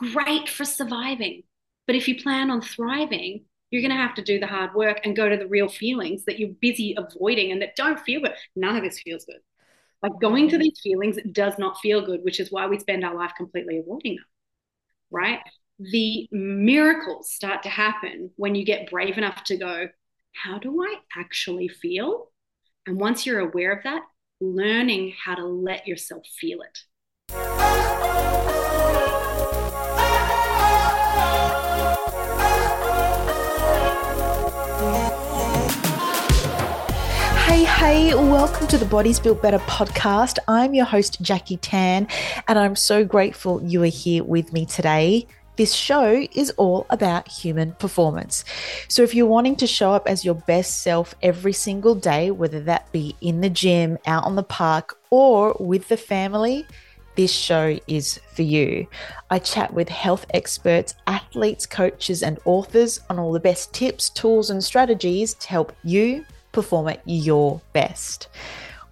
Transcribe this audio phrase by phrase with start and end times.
[0.00, 1.42] great for surviving.
[1.86, 5.00] But if you plan on thriving, you're going to have to do the hard work
[5.04, 8.34] and go to the real feelings that you're busy avoiding and that don't feel good.
[8.56, 9.40] None of this feels good.
[10.02, 13.14] Like going to these feelings does not feel good, which is why we spend our
[13.14, 14.24] life completely avoiding them,
[15.10, 15.40] right?
[15.78, 19.88] The miracles start to happen when you get brave enough to go,
[20.32, 22.30] how do I actually feel?
[22.86, 24.02] And once you're aware of that,
[24.40, 26.78] learning how to let yourself feel it.
[37.80, 40.36] Hey, welcome to the Bodies Built Better podcast.
[40.46, 42.08] I'm your host, Jackie Tann,
[42.46, 45.26] and I'm so grateful you are here with me today.
[45.56, 48.44] This show is all about human performance.
[48.88, 52.60] So, if you're wanting to show up as your best self every single day, whether
[52.60, 56.66] that be in the gym, out on the park, or with the family,
[57.16, 58.88] this show is for you.
[59.30, 64.50] I chat with health experts, athletes, coaches, and authors on all the best tips, tools,
[64.50, 68.28] and strategies to help you perform at your best.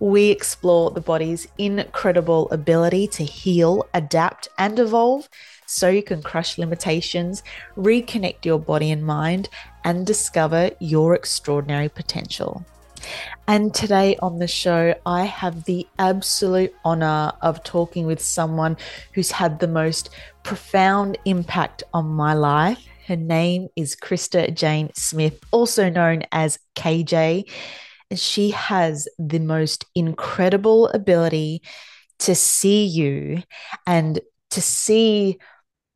[0.00, 5.28] We explore the body's incredible ability to heal, adapt, and evolve
[5.66, 7.42] so you can crush limitations,
[7.76, 9.48] reconnect your body and mind,
[9.84, 12.64] and discover your extraordinary potential.
[13.46, 18.76] And today on the show, I have the absolute honor of talking with someone
[19.12, 20.10] who's had the most
[20.42, 27.50] profound impact on my life her name is Krista Jane Smith, also known as KJ.
[28.14, 31.62] She has the most incredible ability
[32.20, 33.42] to see you
[33.86, 34.20] and
[34.50, 35.38] to see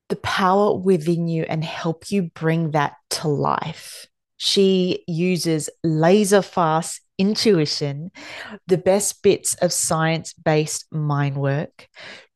[0.09, 4.07] the power within you and help you bring that to life.
[4.39, 8.11] She uses laser fast intuition,
[8.67, 11.89] the best bits of science based mind work,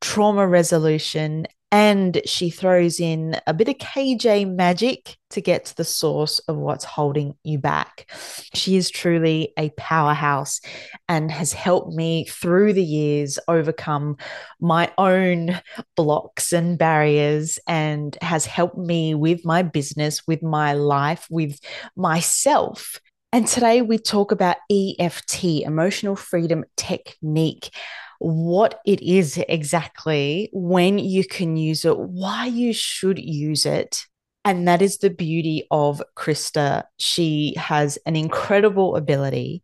[0.03, 5.85] trauma resolution, and she throws in a bit of KJ magic to get to the
[5.85, 8.11] source of what's holding you back.
[8.55, 10.61] She is truly a powerhouse
[11.09, 14.17] and has helped me through the years overcome
[14.61, 15.61] my own
[15.97, 21.59] blocks and barriers and has helped me with my business, with my life, with
[21.97, 23.01] myself.
[23.33, 27.71] And today we talk about EFT, emotional freedom technique
[28.19, 34.07] what it is exactly, when you can use it, why you should use it.
[34.45, 36.85] And that is the beauty of Krista.
[36.99, 39.63] She has an incredible ability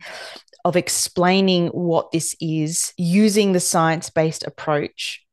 [0.65, 5.25] of explaining what this is using the science based approach.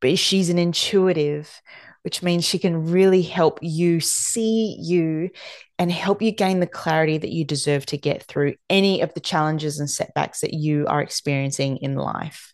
[0.00, 1.60] But she's an intuitive,
[2.02, 5.30] which means she can really help you see you
[5.78, 9.20] and help you gain the clarity that you deserve to get through any of the
[9.20, 12.53] challenges and setbacks that you are experiencing in life.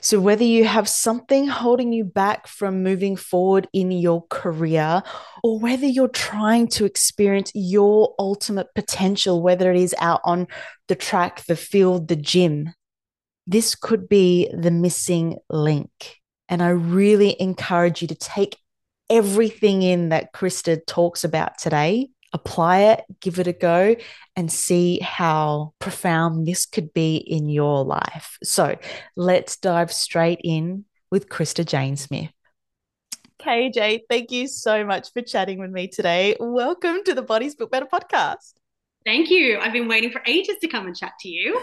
[0.00, 5.02] So, whether you have something holding you back from moving forward in your career,
[5.42, 10.46] or whether you're trying to experience your ultimate potential, whether it is out on
[10.88, 12.74] the track, the field, the gym,
[13.46, 16.16] this could be the missing link.
[16.48, 18.56] And I really encourage you to take
[19.08, 23.96] everything in that Krista talks about today apply it, give it a go,
[24.36, 28.36] and see how profound this could be in your life.
[28.42, 28.76] So
[29.16, 32.30] let's dive straight in with Krista Jane Smith.
[33.40, 36.36] KJ, thank you so much for chatting with me today.
[36.40, 38.54] Welcome to the Bodies Built Better podcast.
[39.04, 39.58] Thank you.
[39.58, 41.60] I've been waiting for ages to come and chat to you.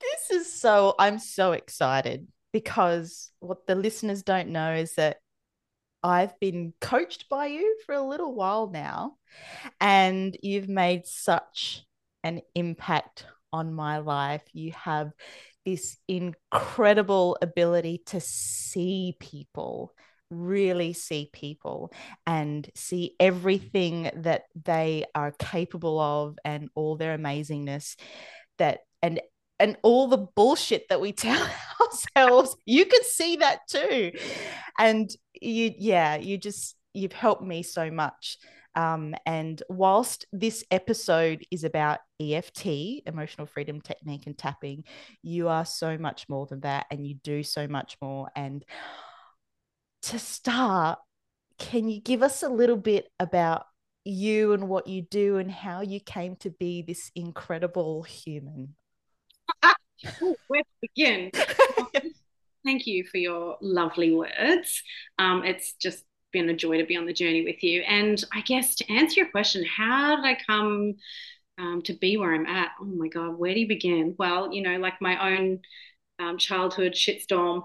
[0.00, 5.18] This is so, I'm so excited because what the listeners don't know is that
[6.06, 9.16] I've been coached by you for a little while now,
[9.80, 11.84] and you've made such
[12.22, 14.42] an impact on my life.
[14.52, 15.10] You have
[15.64, 19.92] this incredible ability to see people,
[20.30, 21.92] really see people,
[22.24, 27.96] and see everything that they are capable of and all their amazingness
[28.58, 29.20] that and
[29.58, 31.48] and all the bullshit that we tell
[31.80, 34.12] ourselves you can see that too
[34.78, 38.38] and you yeah you just you've helped me so much
[38.76, 42.66] um, and whilst this episode is about EFT,
[43.06, 44.84] emotional freedom technique and tapping,
[45.22, 48.28] you are so much more than that and you do so much more.
[48.36, 48.62] And
[50.02, 50.98] to start,
[51.58, 53.64] can you give us a little bit about
[54.04, 58.74] you and what you do and how you came to be this incredible human?
[60.48, 61.30] Where to begin?
[62.64, 64.82] Thank you for your lovely words.
[65.18, 67.82] Um, it's just been a joy to be on the journey with you.
[67.82, 70.94] And I guess to answer your question, how did I come
[71.58, 72.72] um, to be where I'm at?
[72.80, 74.14] Oh my God, where do you begin?
[74.18, 75.60] Well, you know, like my own
[76.18, 77.62] um, childhood shitstorm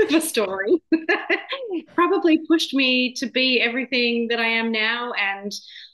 [0.00, 0.82] of a story.
[1.94, 5.12] Probably pushed me to be everything that I am now.
[5.12, 5.52] And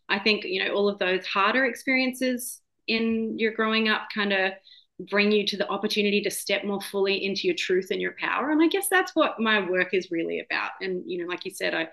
[0.08, 4.52] I think, you know, all of those harder experiences in your growing up kind of
[4.98, 8.50] bring you to the opportunity to step more fully into your truth and your power.
[8.50, 10.70] And I guess that's what my work is really about.
[10.80, 11.88] And, you know, like you said, I,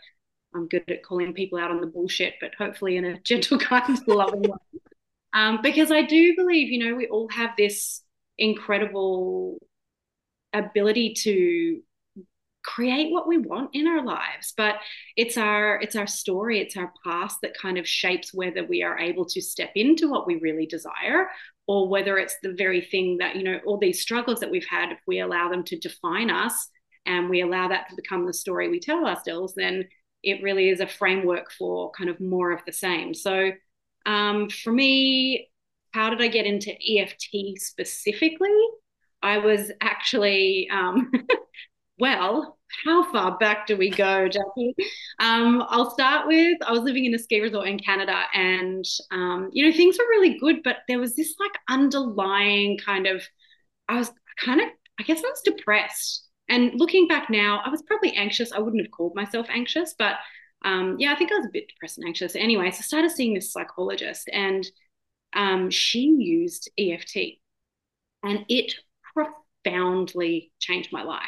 [0.56, 4.00] I'm good at calling people out on the bullshit, but hopefully in a gentle, kind,
[4.08, 4.58] loving way.
[5.34, 8.02] Um, because I do believe, you know, we all have this
[8.38, 9.58] incredible
[10.54, 11.82] ability to
[12.74, 14.76] create what we want in our lives but
[15.16, 19.00] it's our it's our story it's our past that kind of shapes whether we are
[19.00, 21.28] able to step into what we really desire
[21.68, 24.92] or whether it's the very thing that you know all these struggles that we've had
[24.92, 26.70] if we allow them to define us
[27.06, 29.86] and we allow that to become the story we tell ourselves then
[30.24, 33.14] it really is a framework for kind of more of the same.
[33.14, 33.52] So
[34.06, 35.50] um, for me
[35.92, 38.50] how did i get into eft specifically?
[39.22, 41.12] I was actually um,
[42.00, 44.76] well, how far back do we go, Jackie?
[45.20, 49.50] Um, I'll start with I was living in a ski resort in Canada, and um,
[49.52, 53.24] you know things were really good, but there was this like underlying kind of
[53.88, 54.68] I was kind of
[55.00, 56.28] I guess I was depressed.
[56.50, 58.52] And looking back now, I was probably anxious.
[58.52, 60.16] I wouldn't have called myself anxious, but
[60.66, 62.36] um, yeah, I think I was a bit depressed and anxious.
[62.36, 64.66] Anyway, so I started seeing this psychologist, and
[65.34, 67.40] um, she used EFT,
[68.24, 68.74] and it
[69.14, 71.22] profoundly changed my life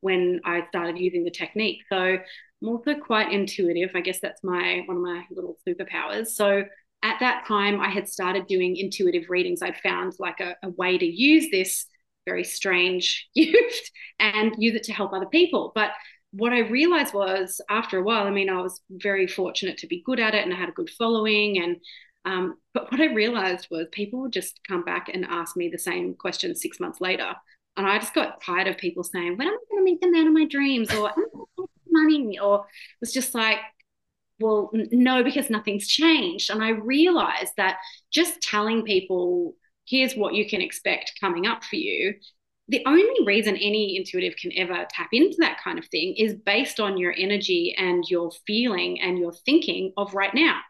[0.00, 1.78] when I started using the technique.
[1.90, 3.90] So I'm also quite intuitive.
[3.94, 6.28] I guess that's my one of my little superpowers.
[6.28, 6.64] So
[7.02, 9.62] at that time, I had started doing intuitive readings.
[9.62, 11.86] I'd found like a, a way to use this
[12.26, 15.72] very strange gift and use it to help other people.
[15.74, 15.92] But
[16.32, 20.02] what I realized was after a while, I mean, I was very fortunate to be
[20.04, 21.62] good at it and I had a good following.
[21.62, 21.76] And
[22.24, 25.78] um, but what I realized was people would just come back and ask me the
[25.78, 27.34] same question six months later.
[27.78, 30.10] And I just got tired of people saying, when am I going to make the
[30.10, 30.92] man of my dreams?
[30.92, 31.12] Or
[31.90, 32.38] money?
[32.38, 32.66] Or
[33.00, 33.58] was just like,
[34.40, 36.50] well, no, because nothing's changed.
[36.50, 37.78] And I realized that
[38.10, 39.54] just telling people,
[39.86, 42.14] here's what you can expect coming up for you,
[42.68, 46.78] the only reason any intuitive can ever tap into that kind of thing is based
[46.78, 50.60] on your energy and your feeling and your thinking of right now.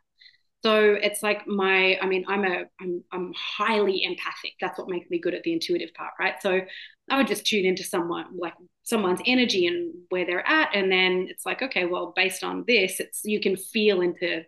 [0.65, 4.55] So it's like my, I mean, I'm a, I'm, I'm highly empathic.
[4.61, 6.35] That's what makes me good at the intuitive part, right?
[6.43, 6.61] So
[7.09, 11.27] I would just tune into someone, like someone's energy and where they're at, and then
[11.31, 14.43] it's like, okay, well, based on this, it's you can feel into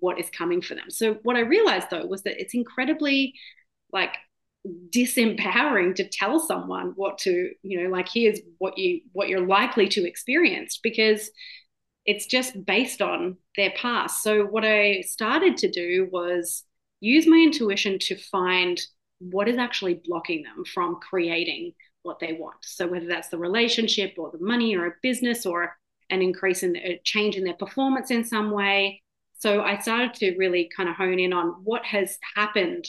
[0.00, 0.90] what is coming for them.
[0.90, 3.34] So what I realized though was that it's incredibly
[3.92, 4.14] like
[4.94, 9.88] disempowering to tell someone what to, you know, like here's what you what you're likely
[9.88, 11.30] to experience because
[12.08, 14.22] it's just based on their past.
[14.22, 16.64] So what I started to do was
[17.00, 18.80] use my intuition to find
[19.18, 21.74] what is actually blocking them from creating
[22.04, 22.56] what they want.
[22.62, 25.76] So whether that's the relationship or the money or a business or
[26.08, 29.02] an increase in a change in their performance in some way.
[29.40, 32.86] So I started to really kind of hone in on what has happened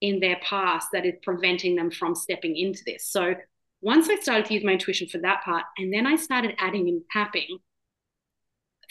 [0.00, 3.06] in their past that is preventing them from stepping into this.
[3.06, 3.34] So
[3.82, 6.88] once I started to use my intuition for that part, and then I started adding
[6.88, 7.58] in tapping,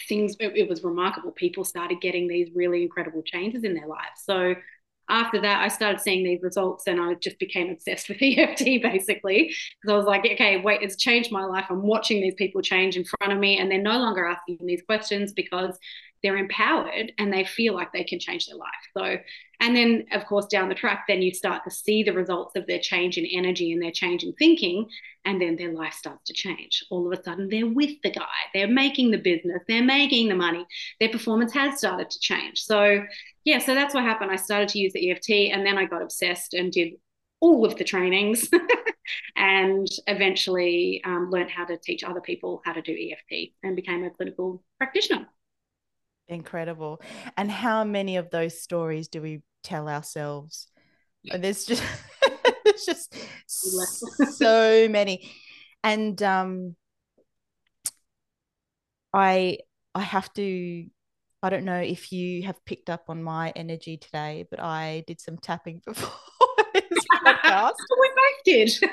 [0.07, 1.31] things it, it, was remarkable.
[1.31, 4.21] People started getting these really incredible changes in their lives.
[4.24, 4.56] So
[5.09, 9.53] after that i started seeing these results and i just became obsessed with eft basically.
[9.81, 11.65] Because i was like okay wait it's changed my life.
[11.69, 14.83] I'm watching these people change in front of me and they're no longer asking these
[14.83, 15.77] questions because
[16.23, 18.69] they're empowered and they feel like they can change their life.
[18.97, 19.18] So,
[19.59, 22.68] and then of course, down the track, then you start to see the results of
[22.68, 24.87] their change in energy and their change in thinking,
[25.25, 26.83] and then their life starts to change.
[26.90, 30.35] All of a sudden, they're with the guy, they're making the business, they're making the
[30.35, 30.66] money,
[30.99, 32.61] their performance has started to change.
[32.63, 33.04] So,
[33.44, 34.31] yeah, so that's what happened.
[34.31, 36.94] I started to use the EFT and then I got obsessed and did
[37.40, 38.49] all of the trainings
[39.35, 44.04] and eventually um, learned how to teach other people how to do EFT and became
[44.04, 45.28] a clinical practitioner.
[46.31, 47.02] Incredible.
[47.35, 50.68] And how many of those stories do we tell ourselves?
[51.26, 51.83] There's just
[52.64, 53.14] there's just
[54.38, 55.30] so many.
[55.83, 56.76] And um
[59.14, 59.59] I
[59.94, 60.85] I have to
[61.44, 65.19] I don't know if you have picked up on my energy today, but I did
[65.19, 66.11] some tapping before
[66.73, 67.73] this podcast.
[68.00, 68.85] we both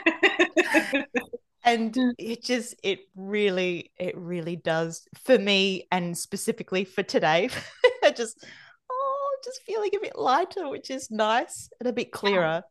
[0.93, 2.13] did and mm.
[2.19, 7.49] it just it really it really does for me and specifically for today
[8.17, 8.45] just
[8.91, 12.63] oh just feeling a bit lighter which is nice and a bit clearer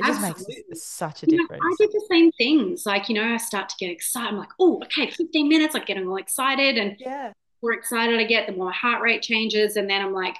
[0.00, 0.64] it just Absolutely.
[0.68, 1.62] makes such a you difference.
[1.62, 2.86] Know, I did the same things.
[2.86, 4.28] Like, you know, I start to get excited.
[4.28, 6.78] I'm like, oh, okay, 15 minutes, like getting all excited.
[6.78, 7.32] And yeah,
[7.62, 9.76] more excited I get, the more my heart rate changes.
[9.76, 10.36] And then I'm like,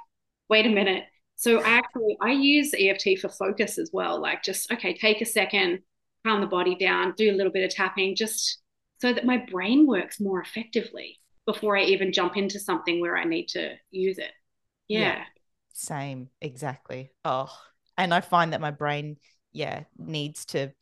[0.49, 1.05] wait a minute.
[1.37, 4.21] So actually I use EFT for focus as well.
[4.21, 5.81] Like just, okay, take a second,
[6.25, 8.61] calm the body down, do a little bit of tapping, just
[9.01, 13.25] so that my brain works more effectively before I even jump into something where I
[13.25, 14.33] need to use it.
[14.89, 15.01] Yeah.
[15.01, 15.25] yeah.
[15.73, 17.13] Same, exactly.
[17.25, 17.51] Oh,
[17.97, 19.17] and I find that my brain,
[19.53, 20.73] yeah, needs to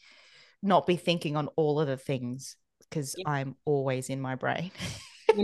[0.62, 3.28] not be thinking on all of the things because yeah.
[3.28, 4.72] I'm always in my brain.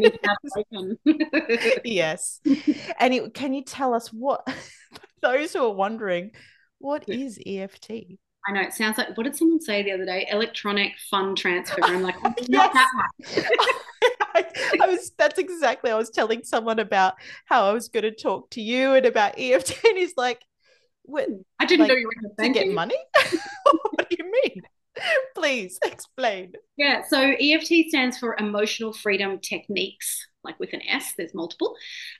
[1.84, 2.40] yes.
[2.98, 4.48] And it, can you tell us what
[5.22, 6.32] those who are wondering,
[6.78, 8.18] what is EFT?
[8.46, 10.26] I know it sounds like what did someone say the other day?
[10.30, 11.78] Electronic fund transfer.
[11.82, 12.88] I'm like, oh, not that
[14.34, 14.44] I,
[14.82, 17.14] I, was that's exactly I was telling someone about
[17.46, 20.42] how I was going to talk to you and about EFT and he's like
[21.04, 22.96] what I didn't like, know you were going to get money.
[23.92, 24.62] what do you mean?
[25.34, 26.52] Please explain.
[26.76, 31.74] Yeah, so EFT stands for Emotional Freedom Techniques, like with an S, there's multiple.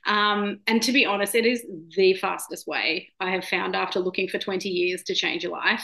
[0.05, 1.63] Um, and to be honest, it is
[1.95, 5.83] the fastest way I have found after looking for 20 years to change your life.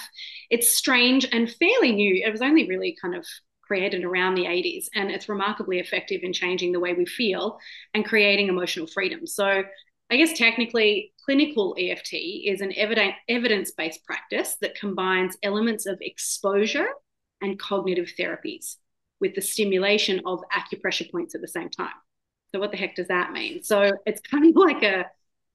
[0.49, 2.23] It's strange and fairly new.
[2.25, 3.25] It was only really kind of
[3.61, 7.57] created around the 80s, and it's remarkably effective in changing the way we feel
[7.93, 9.25] and creating emotional freedom.
[9.25, 9.63] So
[10.11, 12.73] I guess technically, clinical EFT is an
[13.29, 16.87] evidence based practice that combines elements of exposure
[17.41, 18.75] and cognitive therapies
[19.21, 21.93] with the stimulation of acupressure points at the same time.
[22.51, 23.63] So, what the heck does that mean?
[23.63, 25.05] So, it's kind of like a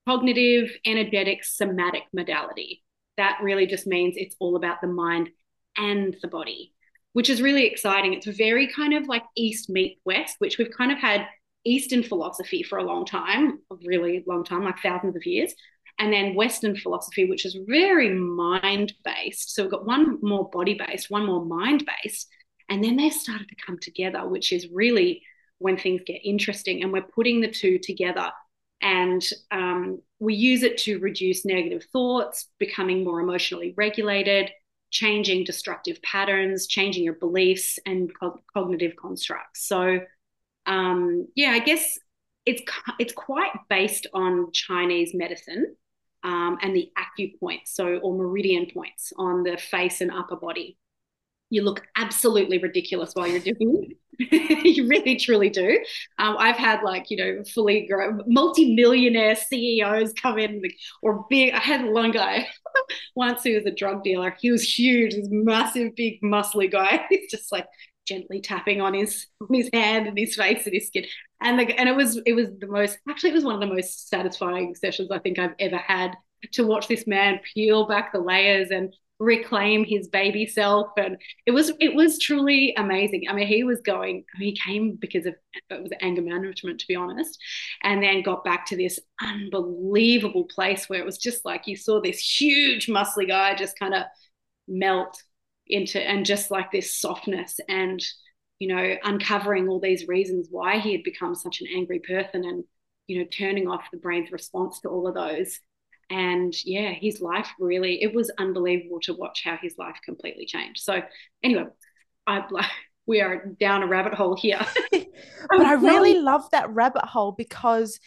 [0.09, 2.83] cognitive, energetic, somatic modality.
[3.19, 5.29] That really just means it's all about the mind
[5.77, 6.73] and the body,
[7.13, 8.15] which is really exciting.
[8.15, 11.27] It's very kind of like East meet West, which we've kind of had
[11.67, 15.53] Eastern philosophy for a long time, a really long time, like thousands of years,
[15.99, 19.55] and then Western philosophy, which is very mind based.
[19.55, 22.29] So we've got one more body based, one more mind based,
[22.69, 25.23] and then they've started to come together, which is really
[25.59, 26.83] when things get interesting.
[26.83, 28.31] And we're putting the two together,
[28.81, 34.51] and um, we use it to reduce negative thoughts, becoming more emotionally regulated.
[34.93, 39.67] Changing destructive patterns, changing your beliefs and co- cognitive constructs.
[39.67, 39.99] So,
[40.67, 41.99] um, yeah, I guess
[42.45, 42.63] it's
[42.99, 45.75] it's quite based on Chinese medicine
[46.23, 50.79] um, and the acupoints, so or meridian points on the face and upper body.
[51.51, 53.97] You look absolutely ridiculous while you're doing it.
[54.65, 55.79] you really truly do.
[56.19, 60.63] Um, I've had like you know fully grown multi-millionaire CEOs come in
[61.03, 61.53] or big.
[61.53, 62.49] I had one guy
[63.15, 64.35] once who was a drug dealer.
[64.41, 67.05] He was huge, this massive, big, muscly guy.
[67.11, 67.67] He's just like
[68.07, 71.05] gently tapping on his on his hand and his face and his skin.
[71.41, 73.75] And the, and it was it was the most actually it was one of the
[73.75, 76.17] most satisfying sessions I think I've ever had
[76.53, 81.51] to watch this man peel back the layers and reclaim his baby self and it
[81.51, 85.35] was it was truly amazing i mean he was going he came because of
[85.71, 87.39] it was anger management to be honest
[87.83, 91.99] and then got back to this unbelievable place where it was just like you saw
[91.99, 94.03] this huge muscly guy just kind of
[94.69, 95.23] melt
[95.69, 98.01] into and just like this softness and
[98.59, 102.65] you know uncovering all these reasons why he had become such an angry person and
[103.07, 105.61] you know turning off the brain's response to all of those.
[106.09, 110.81] And yeah his life really it was unbelievable to watch how his life completely changed.
[110.81, 111.03] So
[111.43, 111.67] anyway
[112.27, 112.71] i like
[113.07, 114.61] we are down a rabbit hole here.
[114.93, 117.99] But i really love that rabbit hole because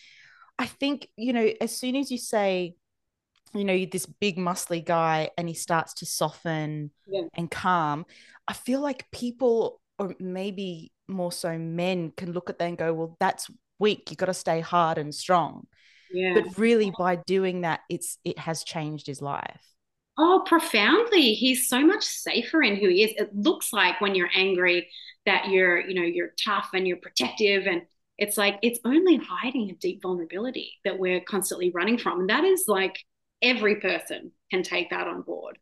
[0.58, 2.76] i think you know as soon as you say
[3.54, 7.24] you know this big muscly guy and he starts to soften yeah.
[7.34, 8.06] and calm.
[8.48, 12.94] I feel like people or maybe more so men can look at that and go
[12.94, 14.10] well that's weak.
[14.10, 15.68] You got to stay hard and strong.
[16.12, 16.34] Yeah.
[16.34, 19.62] but really by doing that it's it has changed his life.
[20.18, 21.34] Oh profoundly.
[21.34, 23.12] He's so much safer in who he is.
[23.16, 24.90] It looks like when you're angry
[25.26, 27.84] that you're you know you're tough and you're protective and
[28.20, 32.20] it's like it's only hiding a deep vulnerability that we're constantly running from.
[32.20, 33.00] And that is like
[33.42, 35.58] every person can take that on board.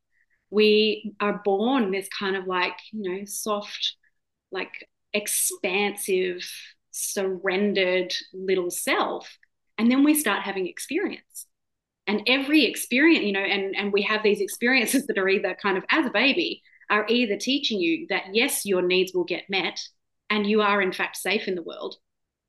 [0.50, 3.96] We are born this kind of like, you know, soft,
[4.51, 6.41] like expansive,
[6.91, 9.38] surrendered little self.
[9.77, 11.46] And then we start having experience.
[12.07, 15.77] And every experience, you know, and, and we have these experiences that are either kind
[15.77, 19.79] of as a baby, are either teaching you that yes, your needs will get met
[20.29, 21.98] and you are in fact safe in the world,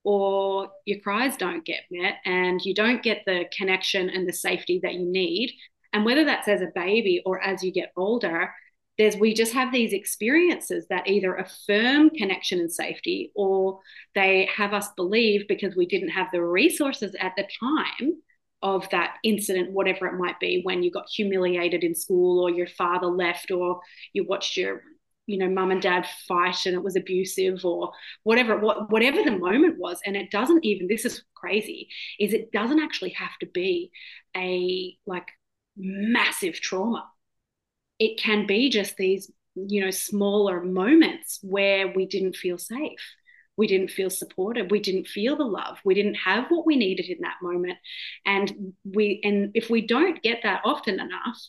[0.04, 4.80] or your cries don't get met and you don't get the connection and the safety
[4.82, 5.52] that you need.
[5.92, 8.52] And whether that's as a baby or as you get older,
[8.98, 13.80] there's we just have these experiences that either affirm connection and safety or
[14.14, 18.20] they have us believe because we didn't have the resources at the time
[18.60, 22.66] of that incident, whatever it might be, when you got humiliated in school or your
[22.66, 23.80] father left or
[24.12, 24.82] you watched your
[25.28, 27.92] you know mum and dad fight and it was abusive or
[28.24, 32.50] whatever what, whatever the moment was and it doesn't even this is crazy is it
[32.50, 33.90] doesn't actually have to be
[34.36, 35.28] a like
[35.76, 37.04] massive trauma
[37.98, 39.30] it can be just these
[39.66, 43.14] you know, smaller moments where we didn't feel safe.
[43.56, 44.70] We didn't feel supported.
[44.70, 45.78] We didn't feel the love.
[45.84, 47.78] We didn't have what we needed in that moment.
[48.24, 51.40] And we and if we don't get that often enough,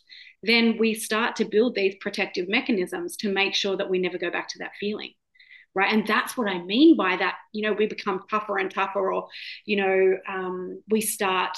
[0.42, 4.30] then we start to build these protective mechanisms to make sure that we never go
[4.30, 5.10] back to that feeling
[5.74, 5.92] right?
[5.92, 9.28] And that's what i mean by that you know we become tougher and tougher or
[9.64, 11.56] you know um, we start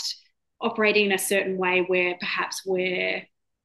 [0.60, 3.22] operating in a certain way where perhaps we're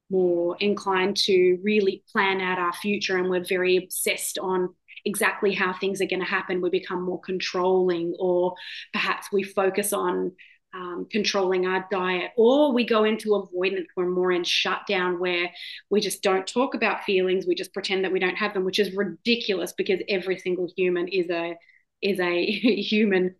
[0.09, 4.73] more inclined to really plan out our future and we're very obsessed on
[5.05, 6.61] exactly how things are going to happen.
[6.61, 8.55] We become more controlling or
[8.93, 10.33] perhaps we focus on
[10.77, 15.49] um, controlling our diet, or we go into avoidance, we're more in shutdown where
[15.89, 18.79] we just don't talk about feelings, we just pretend that we don't have them, which
[18.79, 21.57] is ridiculous because every single human is a
[22.01, 23.35] is a human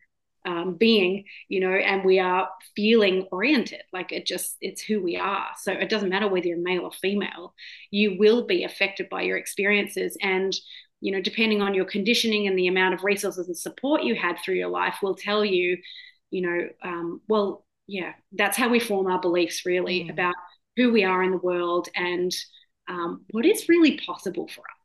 [0.48, 3.82] um, being, you know, and we are feeling oriented.
[3.92, 5.48] Like it just, it's who we are.
[5.62, 7.54] So it doesn't matter whether you're male or female,
[7.92, 10.18] you will be affected by your experiences.
[10.22, 10.56] And,
[11.02, 14.38] you know, depending on your conditioning and the amount of resources and support you had
[14.44, 15.78] through your life, will tell you
[16.32, 20.12] you know, um, well, yeah, that's how we form our beliefs really mm.
[20.12, 20.36] about
[20.76, 22.32] who we are in the world and
[22.88, 24.78] um, what is really possible for us.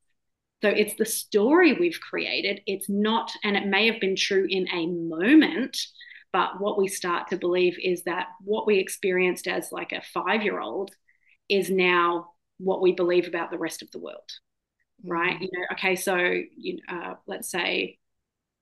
[0.62, 2.60] So it's the story we've created.
[2.66, 5.76] It's not, and it may have been true in a moment,
[6.32, 10.42] but what we start to believe is that what we experienced as like a five
[10.42, 10.92] year old
[11.48, 14.30] is now what we believe about the rest of the world.
[15.04, 15.36] Right.
[15.36, 15.42] Mm.
[15.42, 17.98] You know, okay, so, you uh, let's say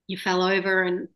[0.07, 1.09] you fell over and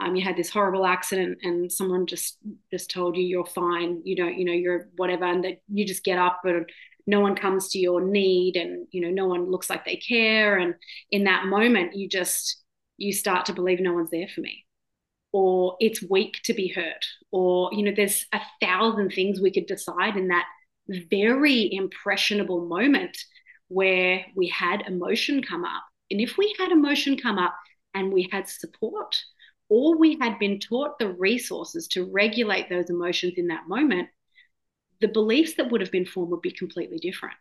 [0.00, 2.38] um, you had this horrible accident and someone just
[2.70, 6.04] just told you you're fine you don't you know you're whatever and that you just
[6.04, 6.66] get up and
[7.08, 10.58] no one comes to your need and you know no one looks like they care.
[10.58, 10.74] And
[11.10, 12.62] in that moment you just
[12.98, 14.66] you start to believe no one's there for me.
[15.32, 17.06] Or it's weak to be hurt.
[17.32, 20.44] Or you know there's a thousand things we could decide in that
[21.10, 23.16] very impressionable moment
[23.68, 25.82] where we had emotion come up.
[26.10, 27.54] And if we had emotion come up
[27.94, 29.16] and we had support
[29.68, 34.08] or we had been taught the resources to regulate those emotions in that moment,
[35.00, 37.36] the beliefs that would have been formed would be completely different.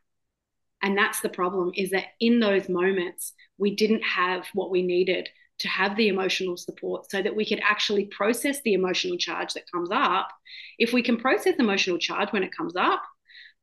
[0.81, 5.27] And that's the problem is that in those moments, we didn't have what we needed
[5.59, 9.71] to have the emotional support so that we could actually process the emotional charge that
[9.71, 10.29] comes up.
[10.77, 13.01] If we can process emotional charge when it comes up,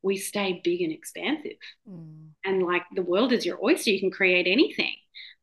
[0.01, 1.57] we stay big and expansive.
[1.89, 2.31] Mm.
[2.43, 4.93] And like the world is your oyster, you can create anything.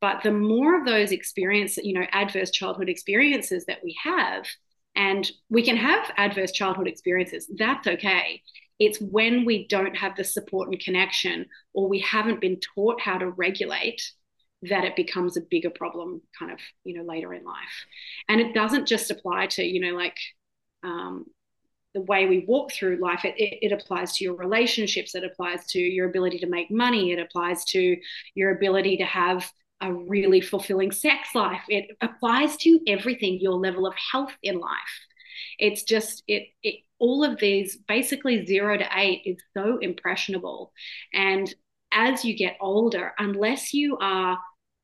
[0.03, 4.47] But the more of those experiences, you know, adverse childhood experiences that we have,
[4.97, 8.43] and we can have adverse childhood experiences, that's okay.
[8.81, 13.17] It's when we don't have the support and connection, or we haven't been taught how
[13.17, 14.03] to regulate,
[14.62, 17.87] that it becomes a bigger problem kind of, you know, later in life.
[18.29, 20.17] And it doesn't just apply to, you know, like,
[20.83, 21.27] um,
[21.95, 25.67] the way we walk through life it, it, it, applies to your relationships it applies
[25.67, 27.99] to your ability to make money it applies to
[28.35, 31.62] your ability to have a really fulfilling sex life.
[31.68, 34.71] It applies to everything, your level of health in life.
[35.59, 40.73] It's just it, it all of these basically zero to eight is so impressionable.
[41.12, 41.53] And
[41.92, 44.38] as you get older, unless you are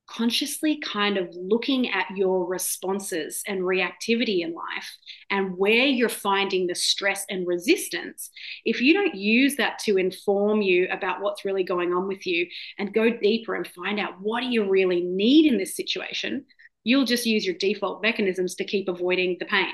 [0.09, 4.97] consciously kind of looking at your responses and reactivity in life
[5.31, 8.31] and where you're finding the stress and resistance,
[8.65, 12.47] if you don't use that to inform you about what's really going on with you
[12.79, 16.45] and go deeper and find out what do you really need in this situation,
[16.85, 19.69] you'll just use your default mechanisms to keep avoiding the pain.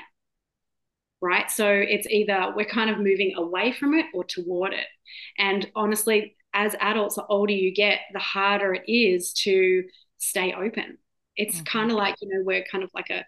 [1.21, 1.49] Right.
[1.49, 4.85] So it's either we're kind of moving away from it or toward it.
[5.37, 9.83] And honestly, as adults, the older you get, the harder it is to
[10.17, 10.97] stay open.
[11.35, 11.63] It's mm-hmm.
[11.63, 13.25] kind of like, you know, we're kind of like a,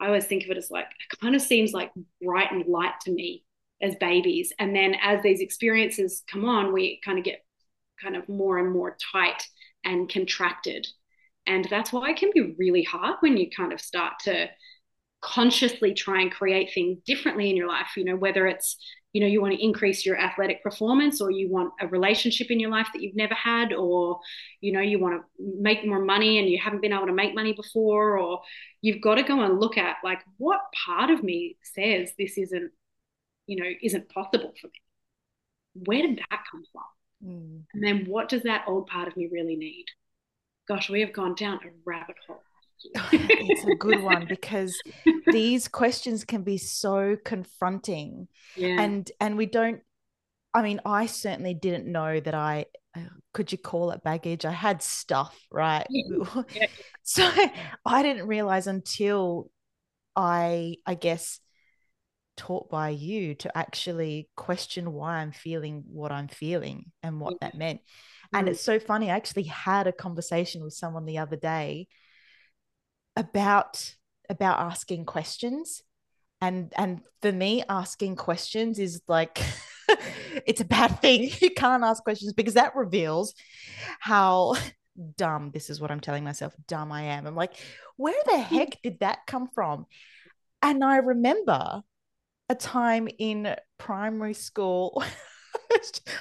[0.00, 1.90] I always think of it as like, it kind of seems like
[2.22, 3.44] bright and light to me
[3.82, 4.52] as babies.
[4.58, 7.44] And then as these experiences come on, we kind of get
[8.02, 9.46] kind of more and more tight
[9.84, 10.86] and contracted.
[11.46, 14.48] And that's why it can be really hard when you kind of start to
[15.20, 18.76] consciously try and create things differently in your life, you know, whether it's
[19.12, 22.60] you know you want to increase your athletic performance or you want a relationship in
[22.60, 24.20] your life that you've never had or
[24.60, 27.34] you know you want to make more money and you haven't been able to make
[27.34, 28.40] money before or
[28.82, 32.70] you've got to go and look at like what part of me says this isn't
[33.46, 34.80] you know isn't possible for me?
[35.74, 36.82] Where did that come from?
[37.22, 37.64] Mm.
[37.74, 39.86] and then what does that old part of me really need?
[40.68, 42.42] Gosh we have gone down a rabbit hole
[43.12, 44.80] it's a good one because
[45.26, 48.80] these questions can be so confronting yeah.
[48.80, 49.80] and and we don't
[50.54, 52.64] i mean i certainly didn't know that i
[52.96, 53.00] uh,
[53.32, 56.42] could you call it baggage i had stuff right yeah.
[56.54, 56.66] Yeah.
[57.02, 57.30] so
[57.84, 59.50] i didn't realize until
[60.16, 61.40] i i guess
[62.36, 67.54] taught by you to actually question why i'm feeling what i'm feeling and what that
[67.54, 67.80] meant
[68.32, 69.10] And it's so funny.
[69.10, 71.88] I actually had a conversation with someone the other day
[73.20, 73.94] about
[74.28, 75.82] about asking questions.
[76.40, 79.40] And and for me, asking questions is like
[80.46, 81.30] it's a bad thing.
[81.40, 83.34] You can't ask questions because that reveals
[84.00, 84.56] how
[85.16, 87.26] dumb this is what I'm telling myself, dumb I am.
[87.26, 87.54] I'm like,
[87.96, 89.86] where the heck did that come from?
[90.62, 91.82] And I remember
[92.48, 95.02] a time in primary school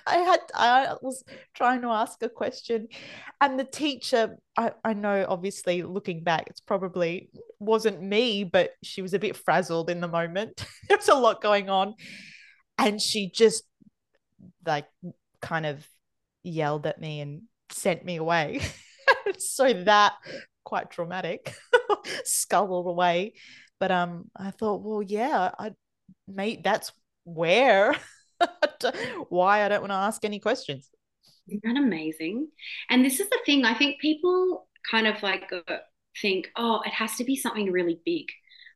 [0.05, 2.87] I had I was trying to ask a question.
[3.41, 9.01] And the teacher I, I know obviously looking back it's probably wasn't me but she
[9.01, 10.65] was a bit frazzled in the moment.
[10.87, 11.95] There was a lot going on.
[12.77, 13.63] And she just
[14.65, 14.87] like
[15.41, 15.85] kind of
[16.43, 18.61] yelled at me and sent me away.
[19.37, 20.13] So that
[20.63, 21.53] quite traumatic
[22.25, 23.33] scuttled away.
[23.79, 25.71] But um I thought well yeah I
[26.27, 26.91] mate that's
[27.23, 27.95] where
[29.29, 30.89] why I don't want to ask any questions.
[31.47, 32.49] Isn't that amazing?
[32.89, 35.77] And this is the thing, I think people kind of like uh,
[36.21, 38.25] think, oh, it has to be something really big.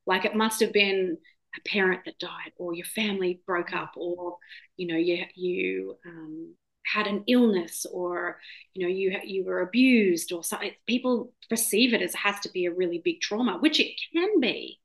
[0.05, 1.17] Like it must have been
[1.55, 4.37] a parent that died, or your family broke up, or
[4.75, 8.39] you know, you you um, had an illness, or
[8.73, 10.71] you know, you you were abused, or something.
[10.87, 14.39] People perceive it as it has to be a really big trauma, which it can
[14.39, 14.79] be,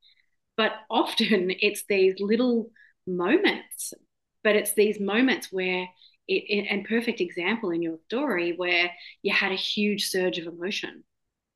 [0.56, 2.70] but often it's these little
[3.06, 3.94] moments
[4.42, 5.88] but it's these moments where
[6.28, 8.90] it, and perfect example in your story where
[9.22, 11.04] you had a huge surge of emotion.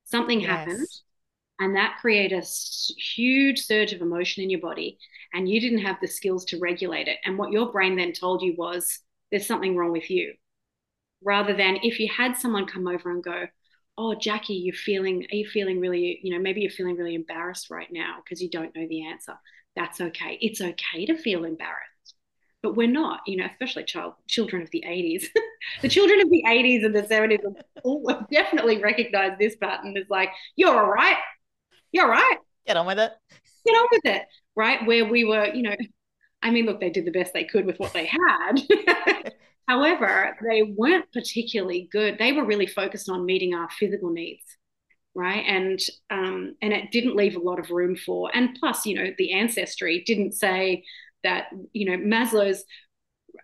[0.05, 0.49] Something yes.
[0.49, 0.87] happened
[1.59, 2.45] and that created a
[2.97, 4.97] huge surge of emotion in your body
[5.33, 7.17] and you didn't have the skills to regulate it.
[7.23, 8.99] And what your brain then told you was
[9.31, 10.33] there's something wrong with you.
[11.23, 13.45] Rather than if you had someone come over and go
[13.95, 17.69] oh jackie you're feeling are you feeling really you know maybe you're feeling really embarrassed
[17.69, 19.33] right now because you don't know the answer.
[19.75, 20.37] That's okay.
[20.41, 21.92] It's okay to feel embarrassed
[22.63, 25.25] but we're not, you know, especially child children of the 80s.
[25.81, 27.43] the children of the 80s and the 70s
[27.83, 31.17] will definitely recognize this pattern as like, you're all right.
[31.91, 32.37] You're all right.
[32.65, 33.11] Get on with it.
[33.65, 34.23] Get on with it.
[34.55, 34.85] Right.
[34.87, 35.75] Where we were, you know,
[36.41, 38.05] I mean, look, they did the best they could with what they
[38.37, 38.61] had.
[39.67, 42.17] However, they weren't particularly good.
[42.17, 44.43] They were really focused on meeting our physical needs
[45.15, 48.95] right and um, and it didn't leave a lot of room for and plus you
[48.95, 50.83] know the ancestry didn't say
[51.23, 52.63] that you know Maslow's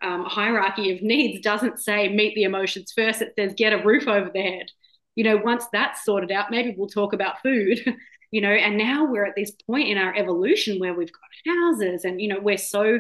[0.01, 3.21] um, hierarchy of needs doesn't say meet the emotions first.
[3.21, 4.71] It says get a roof over the head.
[5.15, 7.79] You know, once that's sorted out, maybe we'll talk about food.
[8.31, 12.05] you know, and now we're at this point in our evolution where we've got houses,
[12.05, 12.99] and you know, we're so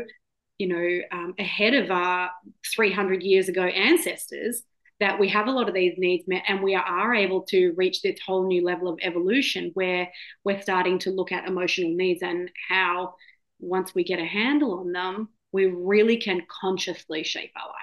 [0.57, 2.29] you know um, ahead of our
[2.75, 4.61] 300 years ago ancestors
[4.99, 8.01] that we have a lot of these needs met and we are able to reach
[8.01, 10.09] this whole new level of evolution where
[10.43, 13.15] we're starting to look at emotional needs and how
[13.59, 17.75] once we get a handle on them, we really can consciously shape our life.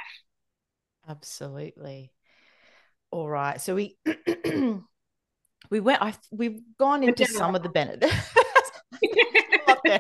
[1.09, 2.13] Absolutely.
[3.11, 3.61] All right.
[3.61, 3.97] So we
[5.71, 8.15] we went I we've gone into some of the benefits.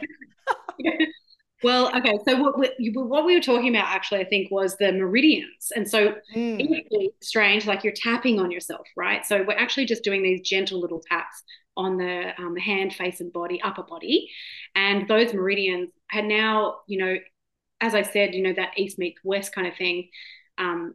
[1.62, 2.18] well, okay.
[2.28, 5.88] So what we, what we were talking about actually, I think, was the meridians, and
[5.88, 6.84] so mm.
[6.90, 9.24] it's strange, like you're tapping on yourself, right?
[9.24, 11.42] So we're actually just doing these gentle little taps
[11.76, 14.30] on the um, hand, face, and body, upper body.
[14.74, 17.16] And those meridians had now, you know,
[17.80, 20.08] as I said, you know, that east meets west kind of thing.
[20.58, 20.94] Um,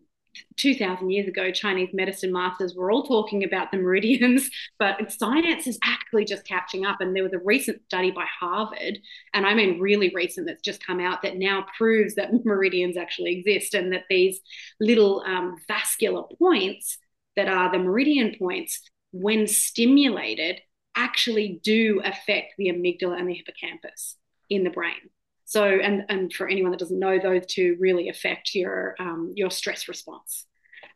[0.58, 5.80] 2000 years ago, Chinese medicine masters were all talking about the meridians, but science is
[5.84, 7.02] actually just catching up.
[7.02, 9.00] And there was a recent study by Harvard,
[9.34, 13.38] and I mean really recent, that's just come out that now proves that meridians actually
[13.38, 14.40] exist and that these
[14.80, 16.98] little um, vascular points
[17.36, 20.62] that are the meridian points, when stimulated,
[20.96, 24.18] actually do affect the amygdala and the hippocampus
[24.50, 25.10] in the brain.
[25.52, 29.52] So, and and for anyone that doesn't know, those two really affect your um, your
[29.52, 30.46] stress response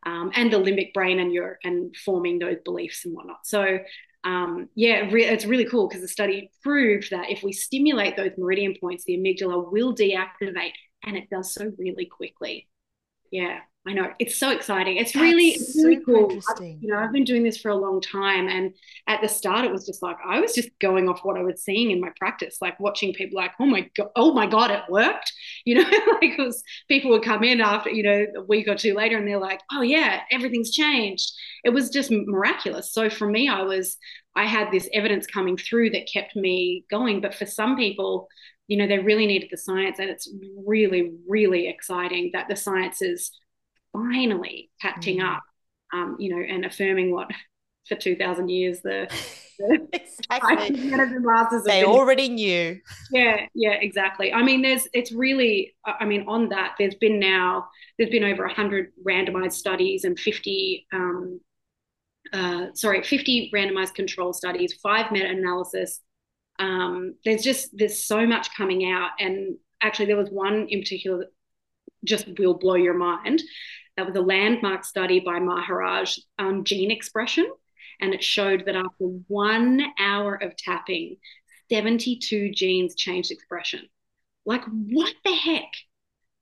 [0.05, 3.45] um, and the limbic brain and your and forming those beliefs and whatnot.
[3.45, 3.79] So,
[4.23, 8.31] um, yeah, re- it's really cool because the study proved that if we stimulate those
[8.37, 10.71] meridian points, the amygdala will deactivate,
[11.03, 12.69] and it does so really quickly.
[13.33, 13.59] Yeah.
[13.87, 14.97] I know it's so exciting.
[14.97, 16.31] It's really, really cool.
[16.31, 16.79] Interesting.
[16.79, 18.73] I, you know, I've been doing this for a long time, and
[19.07, 21.63] at the start, it was just like I was just going off what I was
[21.63, 24.81] seeing in my practice, like watching people like, oh my god, oh my god, it
[24.89, 25.31] worked.
[25.67, 25.89] You know,
[26.21, 29.17] like it was people would come in after you know a week or two later,
[29.17, 31.31] and they're like, oh yeah, everything's changed.
[31.63, 32.93] It was just miraculous.
[32.93, 33.97] So for me, I was
[34.35, 37.19] I had this evidence coming through that kept me going.
[37.21, 38.27] But for some people,
[38.67, 40.29] you know, they really needed the science, and it's
[40.65, 43.31] really, really exciting that the science is
[43.95, 45.35] finally catching mm.
[45.35, 45.43] up,
[45.93, 47.29] um, you know, and affirming what
[47.87, 49.07] for 2000 years the,
[49.59, 50.69] the exactly.
[51.63, 52.79] they been, already knew
[53.11, 57.67] yeah yeah exactly i mean there's it's really i mean on that there's been now
[57.97, 61.39] there's been over 100 randomized studies and 50 um,
[62.33, 66.01] uh, sorry 50 randomized control studies five meta-analysis
[66.57, 71.19] um, there's just there's so much coming out and actually there was one in particular
[71.19, 71.27] that
[72.03, 73.41] just will blow your mind
[73.97, 77.49] that was a landmark study by Maharaj on gene expression.
[78.01, 81.17] And it showed that after one hour of tapping,
[81.69, 83.87] 72 genes changed expression.
[84.45, 85.71] Like, what the heck?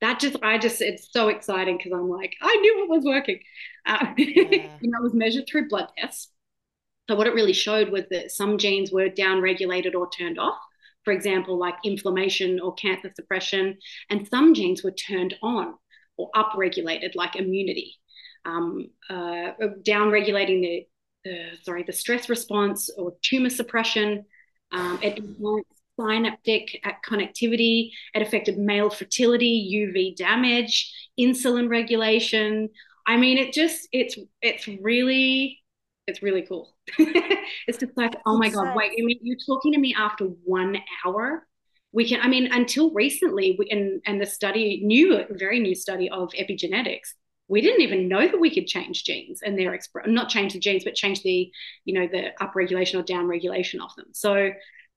[0.02, 3.40] That just, I just, it's so exciting because I'm like, I knew it was working.
[3.86, 4.68] Uh, yeah.
[4.82, 6.30] know, it was measured through blood tests.
[7.10, 10.58] So, what it really showed was that some genes were downregulated or turned off.
[11.06, 13.78] For example, like inflammation or cancer suppression,
[14.10, 15.76] and some genes were turned on
[16.18, 17.96] or upregulated, like immunity,
[18.46, 19.52] um, uh,
[19.84, 20.88] down regulating the,
[21.26, 24.26] the, sorry the stress response or tumor suppression.
[24.72, 27.92] Um, it influenced synaptic connectivity.
[28.14, 32.70] It affected male fertility, UV damage, insulin regulation.
[33.06, 35.60] I mean, it just it's it's really
[36.08, 36.76] it's really cool.
[36.98, 40.78] it's just like, oh my god, wait, you mean you're talking to me after one
[41.06, 41.48] hour?
[41.94, 46.10] We can i mean until recently we, and and the study new very new study
[46.10, 47.14] of epigenetics
[47.48, 50.60] we didn't even know that we could change genes and their exp- not change the
[50.60, 51.52] genes but change the
[51.86, 54.08] you know the upregulation or downregulation of them.
[54.12, 54.50] So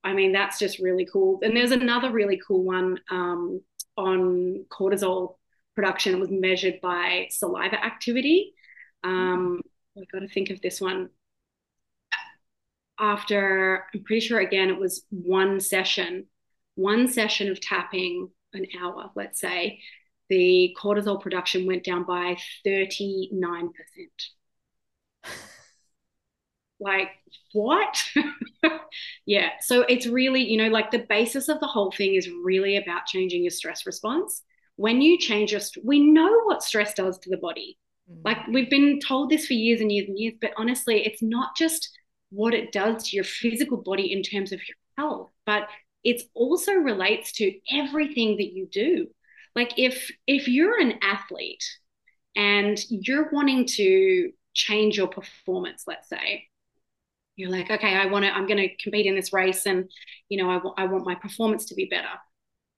[0.04, 1.40] i mean that's just really cool.
[1.42, 3.60] And there's another really cool one um,
[3.96, 5.36] on cortisol
[5.74, 8.54] production it was measured by saliva activity.
[9.02, 9.60] Um,
[9.98, 11.10] i've got to think of this one.
[12.98, 16.26] After i'm pretty sure again it was one session
[16.76, 19.80] one session of tapping, an hour, let's say,
[20.28, 22.36] the cortisol production went down by
[22.66, 23.70] 39%.
[26.80, 27.10] like,
[27.52, 28.02] what?
[29.26, 29.50] yeah.
[29.60, 33.06] So it's really, you know, like the basis of the whole thing is really about
[33.06, 34.42] changing your stress response.
[34.76, 37.78] When you change your, we know what stress does to the body.
[38.10, 38.24] Mm.
[38.24, 41.56] Like we've been told this for years and years and years, but honestly, it's not
[41.56, 41.90] just
[42.30, 45.68] what it does to your physical body in terms of your health, but
[46.06, 49.08] it also relates to everything that you do.
[49.56, 51.64] Like if if you're an athlete
[52.36, 56.44] and you're wanting to change your performance let's say
[57.34, 59.90] you're like okay i want to i'm going to compete in this race and
[60.30, 62.14] you know I, w- I want my performance to be better.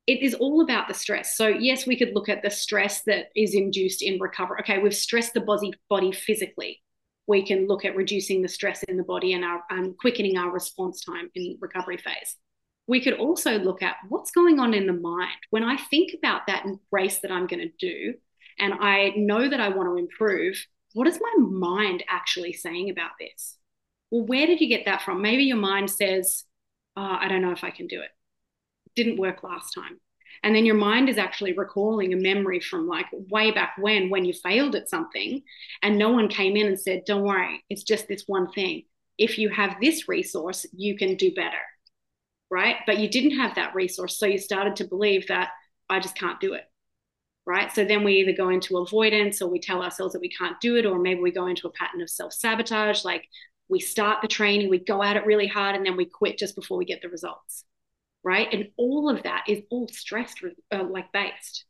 [0.07, 1.37] It is all about the stress.
[1.37, 4.95] So yes we could look at the stress that is induced in recovery okay we've
[4.95, 6.81] stressed the body body physically.
[7.27, 10.51] We can look at reducing the stress in the body and our um, quickening our
[10.51, 12.37] response time in recovery phase
[12.89, 15.37] we could also look at what's going on in the mind.
[15.51, 18.15] When I think about that race that I'm going to do,
[18.59, 20.57] and I know that I want to improve,
[20.95, 23.57] what is my mind actually saying about this?
[24.11, 25.21] Well, where did you get that from?
[25.21, 26.45] Maybe your mind says,
[26.97, 28.05] oh, I don't know if I can do it.
[28.07, 28.11] it.
[28.97, 30.01] Didn't work last time.
[30.43, 34.25] And then your mind is actually recalling a memory from like way back when, when
[34.25, 35.43] you failed at something
[35.83, 38.85] and no one came in and said, Don't worry, it's just this one thing.
[39.19, 41.59] If you have this resource, you can do better
[42.51, 42.77] right?
[42.87, 44.19] But you didn't have that resource.
[44.19, 45.51] So you started to believe that
[45.89, 46.65] I just can't do it,
[47.47, 47.73] right?
[47.73, 50.77] So then we either go into avoidance or we tell ourselves that we can't do
[50.77, 53.05] it, or maybe we go into a pattern of self sabotage.
[53.05, 53.25] Like
[53.69, 56.55] we start the training, we go at it really hard, and then we quit just
[56.55, 57.65] before we get the results,
[58.23, 58.49] right?
[58.53, 60.35] And all of that is all stress
[60.73, 61.65] uh, like based.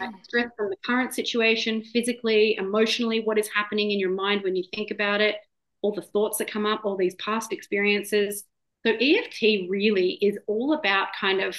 [0.00, 0.10] Right?
[0.22, 4.62] Stress from the current situation, physically, emotionally, what is happening in your mind when you
[4.72, 5.36] think about it,
[5.82, 8.44] all the thoughts that come up, all these past experiences,
[8.84, 11.56] so EFT really is all about kind of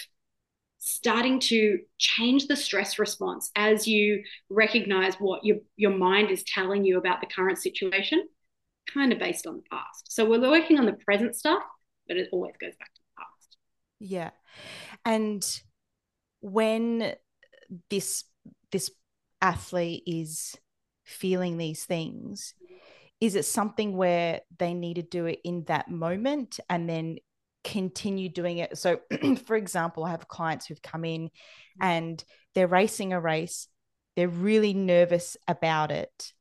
[0.79, 6.85] starting to change the stress response as you recognize what your, your mind is telling
[6.85, 8.25] you about the current situation,
[8.93, 10.11] kind of based on the past.
[10.11, 11.61] So we're working on the present stuff,
[12.07, 13.57] but it always goes back to the past.
[13.99, 14.29] Yeah.
[15.05, 15.61] And
[16.39, 17.13] when
[17.89, 18.23] this
[18.71, 18.89] this
[19.41, 20.55] athlete is
[21.03, 22.53] feeling these things,
[23.21, 27.17] is it something where they need to do it in that moment and then
[27.63, 28.77] continue doing it?
[28.77, 28.99] So
[29.45, 31.29] for example i have clients who've come in
[31.81, 32.23] and
[32.55, 33.67] they're racing a race
[34.15, 36.33] they're really nervous about it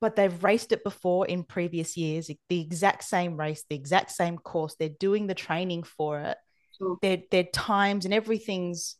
[0.00, 4.38] but they've raced it before in previous years the exact same race the exact same
[4.38, 6.36] course they're doing the training for it.
[6.78, 6.98] Sure.
[7.00, 8.96] their, their times and everything's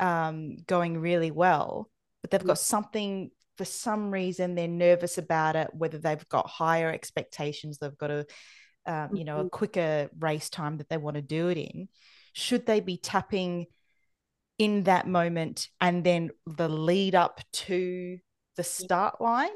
[0.00, 1.88] um, going really well
[2.22, 6.90] but they've got something for some reason they're nervous about it whether they've got higher
[6.90, 8.26] expectations they've got a
[8.86, 9.48] um, you know a mm-hmm.
[9.48, 11.88] quicker race time that they want to do it in
[12.32, 13.66] should they be tapping
[14.58, 18.18] in that moment and then the lead up to
[18.56, 19.48] the start line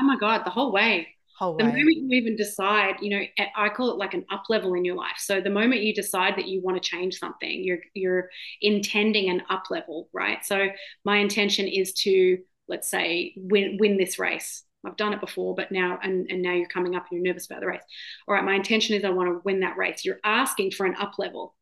[0.00, 1.06] oh my god the whole way
[1.40, 1.70] whole the way.
[1.70, 3.24] moment you even decide, you know,
[3.56, 5.16] I call it like an up level in your life.
[5.16, 8.28] So the moment you decide that you want to change something, you're you're
[8.60, 10.44] intending an up level, right?
[10.44, 10.68] So
[11.04, 12.38] my intention is to,
[12.70, 14.62] let's say, win win this race.
[14.86, 17.44] I've done it before, but now and, and now you're coming up and you're nervous
[17.46, 17.82] about the race.
[18.26, 20.04] All right, my intention is I want to win that race.
[20.04, 21.54] You're asking for an up level.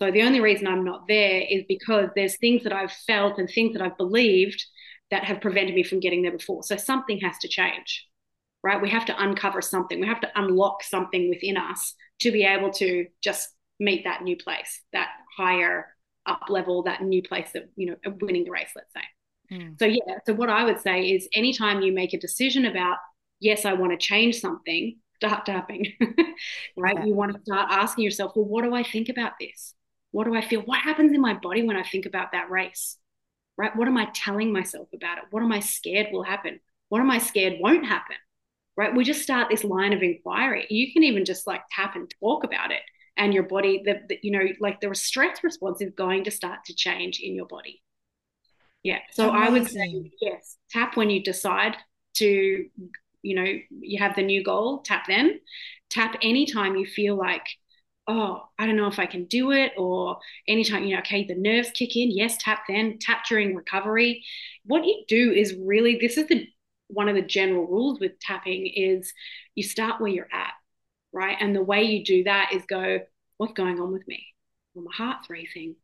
[0.00, 3.48] So the only reason I'm not there is because there's things that I've felt and
[3.48, 4.64] things that I've believed
[5.12, 6.64] that have prevented me from getting there before.
[6.64, 8.08] So something has to change
[8.64, 8.80] right?
[8.80, 10.00] We have to uncover something.
[10.00, 14.36] We have to unlock something within us to be able to just meet that new
[14.36, 15.86] place, that higher
[16.24, 19.02] up level, that new place that, you know, winning the race, let's say.
[19.50, 19.78] Mm.
[19.78, 20.18] So, yeah.
[20.26, 22.98] So, what I would say is anytime you make a decision about,
[23.40, 25.92] yes, I want to change something, start tapping,
[26.76, 26.96] right?
[26.96, 27.04] Yeah.
[27.04, 29.74] You want to start asking yourself, well, what do I think about this?
[30.10, 30.60] What do I feel?
[30.60, 32.96] What happens in my body when I think about that race?
[33.56, 33.74] Right?
[33.76, 35.24] What am I telling myself about it?
[35.30, 36.60] What am I scared will happen?
[36.88, 38.16] What am I scared won't happen?
[38.76, 38.94] right?
[38.94, 40.66] We just start this line of inquiry.
[40.68, 42.82] You can even just like tap and talk about it,
[43.16, 46.64] and your body, the, the you know, like the stress response is going to start
[46.66, 47.82] to change in your body.
[48.84, 48.98] Yeah.
[49.10, 49.42] So Amazing.
[49.42, 51.76] I would say yes, tap when you decide
[52.18, 52.26] to,
[53.22, 53.46] you know,
[53.80, 55.40] you have the new goal, tap then.
[55.90, 57.46] Tap anytime you feel like,
[58.06, 61.34] oh, I don't know if I can do it, or anytime, you know, okay, the
[61.34, 64.22] nerves kick in, yes, tap then, tap during recovery.
[64.66, 66.46] What you do is really, this is the
[66.88, 69.12] one of the general rules with tapping is
[69.54, 70.52] you start where you're at,
[71.12, 71.36] right?
[71.40, 73.00] And the way you do that is go,
[73.38, 74.26] what's going on with me?
[74.74, 75.76] Well, my heart's racing.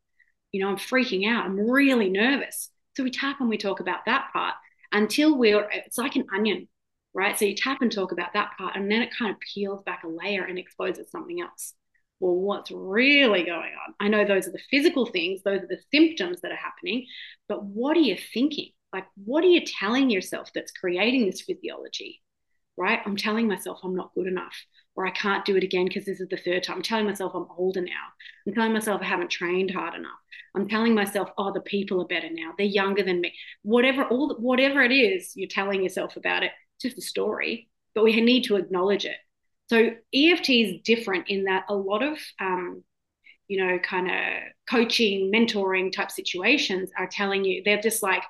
[0.52, 1.46] You know, I'm freaking out.
[1.46, 2.70] I'm really nervous.
[2.96, 4.54] So we tap and we talk about that part
[4.92, 6.68] until we're, it's like an onion,
[7.14, 7.38] right?
[7.38, 10.02] So you tap and talk about that part, and then it kind of peels back
[10.04, 11.74] a layer and exposes something else.
[12.18, 13.94] Well, what's really going on?
[13.98, 17.06] I know those are the physical things, those are the symptoms that are happening,
[17.48, 18.70] but what are you thinking?
[18.92, 22.20] Like, what are you telling yourself that's creating this physiology?
[22.76, 23.00] Right?
[23.04, 24.54] I'm telling myself I'm not good enough,
[25.00, 26.76] or I can't do it again because this is the third time.
[26.76, 28.06] I'm telling myself I'm older now.
[28.46, 30.18] I'm telling myself I haven't trained hard enough.
[30.54, 32.52] I'm telling myself, oh, the people are better now.
[32.58, 33.32] They're younger than me.
[33.62, 37.68] Whatever, all whatever it is you're telling yourself about it, it's just a story.
[37.94, 39.16] But we need to acknowledge it.
[39.68, 42.82] So EFT is different in that a lot of um,
[43.50, 48.22] you know, kind of coaching, mentoring type situations are telling you, they're just like,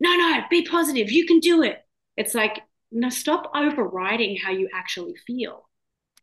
[0.00, 1.12] no, no, be positive.
[1.12, 1.78] You can do it.
[2.16, 2.60] It's like,
[2.90, 5.68] no, stop overriding how you actually feel.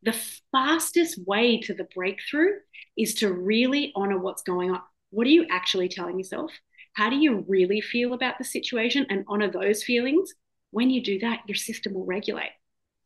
[0.03, 0.15] The
[0.51, 2.53] fastest way to the breakthrough
[2.97, 4.81] is to really honor what's going on.
[5.11, 6.51] What are you actually telling yourself?
[6.93, 10.33] How do you really feel about the situation and honor those feelings?
[10.71, 12.51] When you do that, your system will regulate.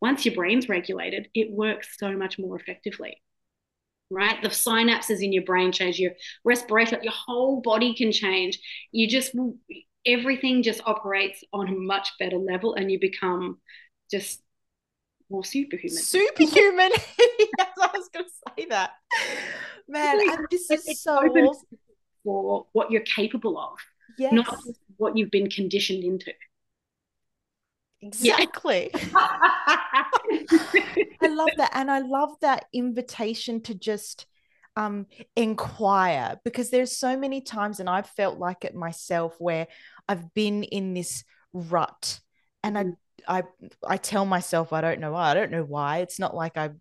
[0.01, 3.21] Once your brain's regulated, it works so much more effectively
[4.09, 4.41] right?
[4.41, 6.11] The synapses in your brain change, your
[6.43, 8.59] respiration, your whole body can change.
[8.91, 9.35] You just
[10.05, 13.57] everything just operates on a much better level and you become
[14.11, 14.41] just
[15.29, 15.97] more superhuman.
[15.97, 16.91] Superhuman.
[17.19, 18.91] yes, I was going to say that.
[19.87, 21.21] Man, and this is so
[22.23, 23.77] for what you're capable of,
[24.17, 24.33] yes.
[24.33, 24.57] not
[24.97, 26.31] what you've been conditioned into.
[28.01, 28.91] Exactly.
[28.93, 30.05] I
[31.21, 31.71] love that.
[31.73, 34.25] And I love that invitation to just
[34.75, 39.67] um, inquire because there's so many times, and I've felt like it myself, where
[40.07, 42.19] I've been in this rut
[42.63, 42.91] and I mm-hmm.
[43.27, 43.43] I
[43.87, 45.31] I tell myself I don't know why.
[45.31, 45.99] I don't know why.
[45.99, 46.71] It's not like I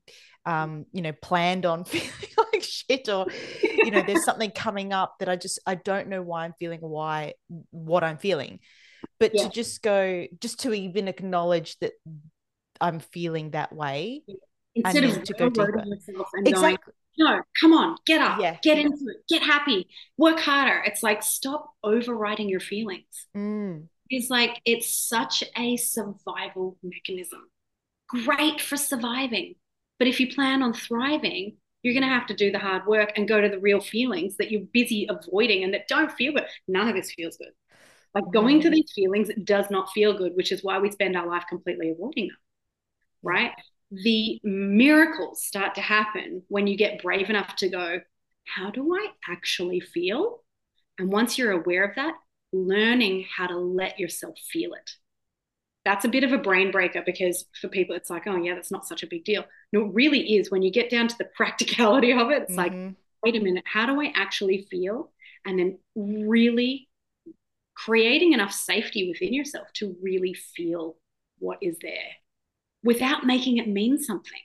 [0.47, 2.11] um, you know, planned on feeling
[2.53, 3.27] like shit or
[3.63, 6.81] you know, there's something coming up that I just I don't know why I'm feeling
[6.81, 7.35] why
[7.71, 8.61] what I'm feeling.
[9.19, 9.45] But yeah.
[9.45, 11.93] to just go just to even acknowledge that
[12.81, 14.23] I'm feeling that way.
[14.75, 15.85] Instead of to go deeper.
[16.45, 18.57] exactly no, come on, get up, yeah.
[18.63, 20.83] get into it, get happy, work harder.
[20.85, 23.29] It's like stop overriding your feelings.
[23.37, 23.87] Mm.
[24.11, 27.49] It's like it's such a survival mechanism.
[28.09, 29.55] Great for surviving.
[29.99, 33.13] But if you plan on thriving, you're going to have to do the hard work
[33.17, 36.47] and go to the real feelings that you're busy avoiding and that don't feel good.
[36.69, 37.53] None of this feels good.
[38.15, 41.27] Like going to these feelings does not feel good, which is why we spend our
[41.27, 42.37] life completely avoiding them.
[43.23, 43.53] Right
[43.91, 48.01] the miracles start to happen when you get brave enough to go,
[48.45, 50.43] how do I actually feel?
[50.99, 52.15] And once you're aware of that,
[52.55, 54.91] learning how to let yourself feel it.
[55.85, 58.71] That's a bit of a brain breaker because for people, it's like, oh, yeah, that's
[58.71, 59.45] not such a big deal.
[59.73, 60.51] No, it really is.
[60.51, 62.87] When you get down to the practicality of it, it's mm-hmm.
[62.87, 65.13] like, wait a minute, how do I actually feel?
[65.45, 66.89] And then really
[67.75, 70.97] creating enough safety within yourself to really feel
[71.39, 72.13] what is there
[72.85, 74.41] without making it mean something.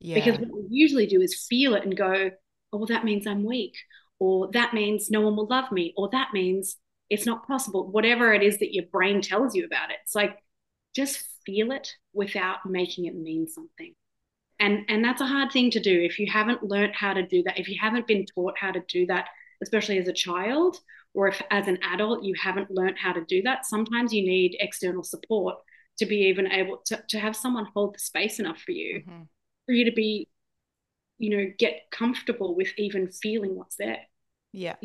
[0.00, 0.16] Yeah.
[0.16, 2.30] Because what we usually do is feel it and go,
[2.72, 3.76] oh, well, that means I'm weak,
[4.18, 6.76] or that means no one will love me, or that means
[7.12, 7.90] it's not possible.
[7.90, 10.38] Whatever it is that your brain tells you about it, it's like
[10.96, 13.94] just feel it without making it mean something.
[14.58, 17.42] And, and that's a hard thing to do if you haven't learned how to do
[17.42, 19.26] that, if you haven't been taught how to do that,
[19.62, 20.78] especially as a child,
[21.14, 24.56] or if as an adult you haven't learned how to do that, sometimes you need
[24.58, 25.56] external support
[25.98, 29.22] to be even able to, to have someone hold the space enough for you, mm-hmm.
[29.66, 30.28] for you to be,
[31.18, 33.98] you know, get comfortable with even feeling what's there.
[34.52, 34.76] Yeah.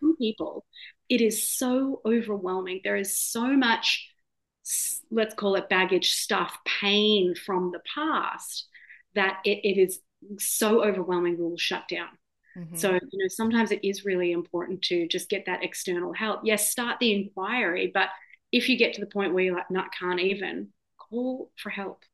[0.00, 0.66] Some people,
[1.12, 2.80] it is so overwhelming.
[2.82, 4.08] There is so much,
[5.10, 8.66] let's call it baggage stuff, pain from the past
[9.14, 10.00] that it, it is
[10.38, 12.08] so overwhelming we will shut down.
[12.56, 12.76] Mm-hmm.
[12.76, 16.40] So, you know, sometimes it is really important to just get that external help.
[16.44, 18.08] Yes, start the inquiry, but
[18.50, 22.04] if you get to the point where you're like, not can't even, call for help.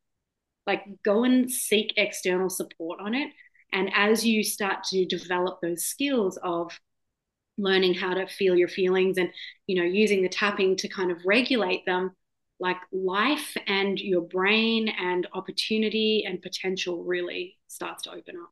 [0.67, 3.31] Like go and seek external support on it.
[3.73, 6.77] And as you start to develop those skills of
[7.59, 9.31] learning how to feel your feelings and,
[9.67, 12.13] you know, using the tapping to kind of regulate them,
[12.61, 18.51] like life and your brain and opportunity and potential really starts to open up.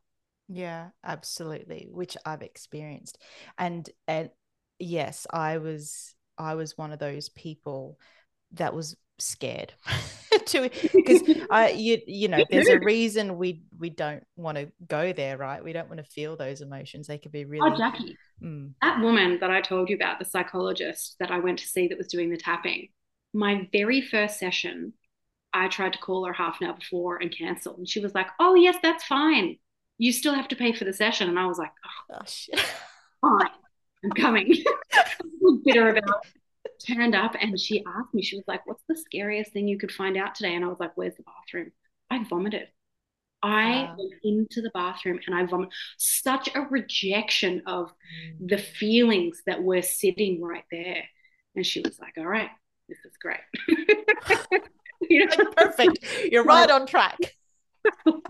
[0.49, 3.19] Yeah, absolutely, which I've experienced.
[3.59, 4.31] And and
[4.79, 7.99] yes, I was I was one of those people
[8.53, 9.73] that was scared
[10.47, 15.13] to because I you you know there's a reason we we don't want to go
[15.13, 15.63] there right?
[15.63, 17.07] We don't want to feel those emotions.
[17.07, 18.17] They could be really oh Jackie.
[18.43, 18.73] Mm.
[18.83, 21.99] that woman that I told you about the psychologist that I went to see that
[21.99, 22.89] was doing the tapping
[23.33, 24.93] my very first session
[25.53, 28.29] I tried to call her half an hour before and cancel and she was like
[28.41, 29.57] oh yes that's fine.
[29.99, 31.29] You still have to pay for the session.
[31.29, 32.61] And I was like oh, oh shit.
[33.21, 33.51] fine.
[34.05, 34.53] I'm coming.
[35.65, 36.27] Bitter about
[36.85, 39.93] turned up and she asked me, she was like, What's the scariest thing you could
[39.93, 40.55] find out today?
[40.55, 41.73] And I was like, Where's the bathroom?
[42.11, 42.69] I vomited.
[43.43, 43.97] I wow.
[43.99, 45.73] went into the bathroom and I vomited.
[45.99, 48.49] Such a rejection of mm.
[48.49, 51.05] the feelings that were sitting right there.
[51.55, 52.51] And she was like, All right,
[52.89, 53.41] this is great.
[55.09, 55.99] you know, perfect.
[56.31, 57.19] You're right on track.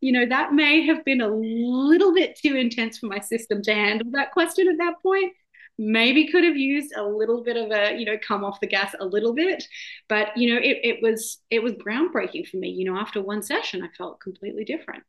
[0.00, 3.72] you know, that may have been a little bit too intense for my system to
[3.72, 5.32] handle that question at that point
[5.78, 8.94] maybe could have used a little bit of a you know come off the gas
[9.00, 9.64] a little bit
[10.08, 12.68] but you know it, it was it was groundbreaking for me.
[12.68, 15.02] You know after one session i felt completely different.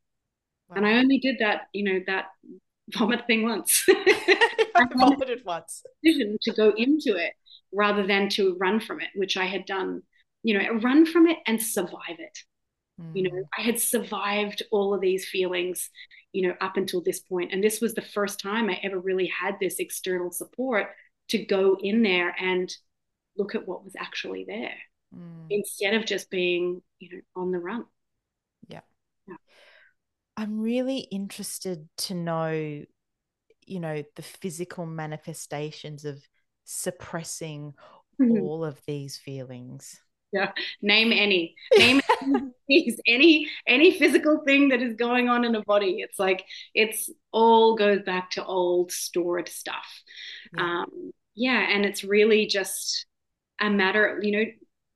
[0.68, 0.76] Wow.
[0.76, 2.26] and i only did that you know that
[2.96, 3.84] vomit thing once.
[3.88, 5.82] I vomited once.
[6.02, 7.32] decision to go into it
[7.72, 10.02] rather than to run from it which i had done
[10.42, 12.38] you know run from it and survive it
[13.14, 13.42] you know, mm.
[13.56, 15.90] I had survived all of these feelings,
[16.32, 17.52] you know, up until this point.
[17.52, 20.88] And this was the first time I ever really had this external support
[21.28, 22.74] to go in there and
[23.36, 24.76] look at what was actually there
[25.14, 25.46] mm.
[25.50, 27.84] instead of just being, you know, on the run.
[28.68, 28.80] Yeah.
[29.28, 29.36] yeah.
[30.36, 32.84] I'm really interested to know,
[33.66, 36.22] you know, the physical manifestations of
[36.64, 37.74] suppressing
[38.18, 38.40] mm-hmm.
[38.40, 40.00] all of these feelings.
[40.36, 40.52] Yeah.
[40.82, 41.54] Name any.
[41.76, 42.00] Name
[42.70, 45.98] any any any physical thing that is going on in a body.
[46.00, 49.86] It's like it's all goes back to old stored stuff.
[50.56, 50.62] Yeah.
[50.62, 53.06] Um, yeah, and it's really just
[53.60, 54.44] a matter, of, you know,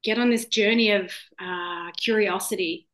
[0.02, 2.86] get on this journey of uh, curiosity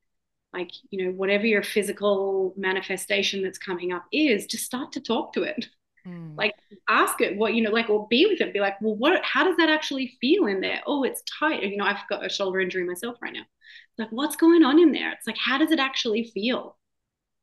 [0.53, 5.33] like you know whatever your physical manifestation that's coming up is just start to talk
[5.33, 5.67] to it
[6.07, 6.37] Mm.
[6.37, 6.55] Like
[6.89, 9.45] ask it what, you know, like, or be with it, be like, well, what, how
[9.45, 10.81] does that actually feel in there?
[10.87, 11.63] Oh, it's tight.
[11.63, 13.45] You know, I've got a shoulder injury myself right now.
[13.99, 15.13] Like, what's going on in there?
[15.13, 16.77] It's like, how does it actually feel?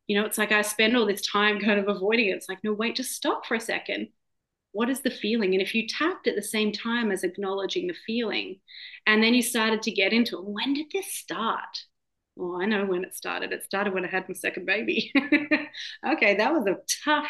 [0.07, 2.35] You know, it's like I spend all this time kind of avoiding it.
[2.35, 4.09] It's like, no, wait, just stop for a second.
[4.71, 5.53] What is the feeling?
[5.53, 8.59] And if you tapped at the same time as acknowledging the feeling,
[9.05, 11.83] and then you started to get into it, when did this start?
[12.39, 13.51] Oh, I know when it started.
[13.51, 15.11] It started when I had my second baby.
[16.07, 17.27] okay, that was a tough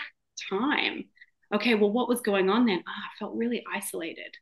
[0.49, 1.05] time
[1.53, 2.83] okay, well, what was going on then?
[2.87, 4.35] Oh, I felt really isolated.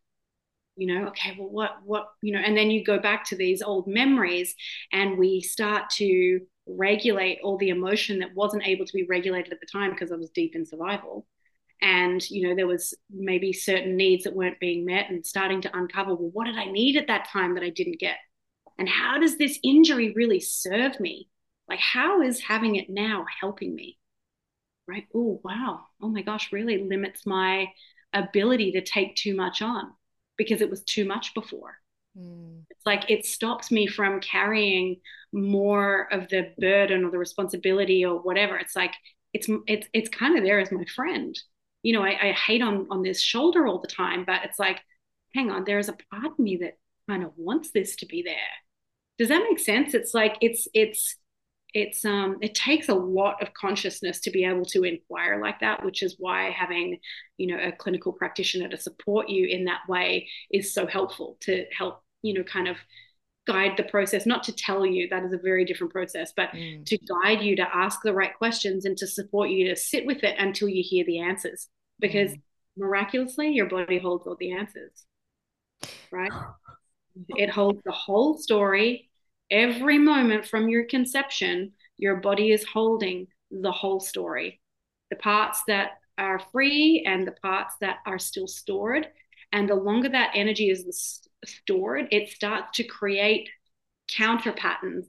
[0.77, 3.61] You know, okay, well, what, what, you know, and then you go back to these
[3.61, 4.55] old memories
[4.91, 9.59] and we start to regulate all the emotion that wasn't able to be regulated at
[9.59, 11.27] the time because I was deep in survival.
[11.81, 15.77] And, you know, there was maybe certain needs that weren't being met and starting to
[15.77, 18.17] uncover, well, what did I need at that time that I didn't get?
[18.77, 21.27] And how does this injury really serve me?
[21.67, 23.97] Like, how is having it now helping me?
[24.91, 25.07] Right?
[25.15, 25.85] Oh, wow.
[26.01, 27.67] Oh my gosh, really limits my
[28.13, 29.93] ability to take too much on
[30.37, 31.77] because it was too much before.
[32.17, 32.63] Mm.
[32.69, 34.97] It's like it stops me from carrying
[35.31, 38.57] more of the burden or the responsibility or whatever.
[38.57, 38.93] It's like
[39.33, 41.39] it's it's it's kind of there as my friend.
[41.83, 44.81] You know, I, I hate on on this shoulder all the time, but it's like,
[45.33, 46.77] hang on, there is a part of me that
[47.09, 48.35] kind of wants this to be there.
[49.17, 49.93] Does that make sense?
[49.93, 51.15] It's like it's it's
[51.73, 55.83] it's um it takes a lot of consciousness to be able to inquire like that
[55.85, 56.99] which is why having
[57.37, 61.65] you know a clinical practitioner to support you in that way is so helpful to
[61.77, 62.77] help you know kind of
[63.47, 66.85] guide the process, not to tell you that is a very different process, but mm.
[66.85, 70.23] to guide you to ask the right questions and to support you to sit with
[70.23, 71.67] it until you hear the answers.
[71.99, 72.41] Because mm.
[72.77, 74.91] miraculously, your body holds all the answers,
[76.11, 76.31] right?
[77.29, 79.09] it holds the whole story.
[79.51, 84.61] Every moment from your conception, your body is holding the whole story.
[85.09, 89.07] The parts that are free and the parts that are still stored.
[89.51, 93.49] And the longer that energy is stored, it starts to create
[94.09, 95.07] counter patterns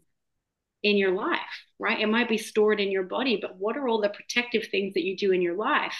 [0.83, 1.39] in your life,
[1.79, 2.01] right?
[2.01, 5.05] It might be stored in your body, but what are all the protective things that
[5.05, 5.95] you do in your life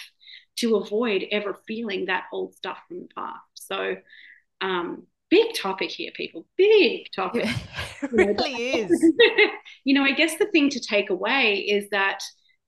[0.57, 3.39] to avoid ever feeling that old stuff from the past?
[3.55, 3.95] So,
[4.59, 6.45] um, big topic here, people.
[6.57, 7.49] Big topic.
[8.03, 9.13] it really is.
[9.83, 12.19] you know, I guess the thing to take away is that,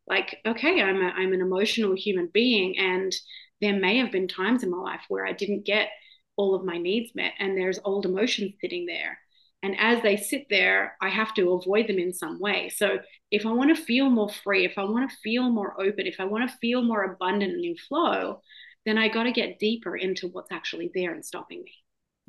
[0.07, 3.13] like, okay, I'm a, I'm an emotional human being, and
[3.61, 5.89] there may have been times in my life where I didn't get
[6.37, 9.17] all of my needs met and there's old emotions sitting there
[9.63, 12.97] and as they sit there i have to avoid them in some way so
[13.31, 16.19] if i want to feel more free if i want to feel more open if
[16.19, 18.41] i want to feel more abundant and in flow
[18.85, 21.71] then i got to get deeper into what's actually there and stopping me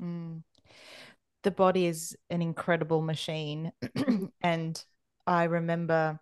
[0.01, 0.43] mm.
[1.43, 3.73] the body is an incredible machine
[4.43, 4.85] and
[5.27, 6.19] i remember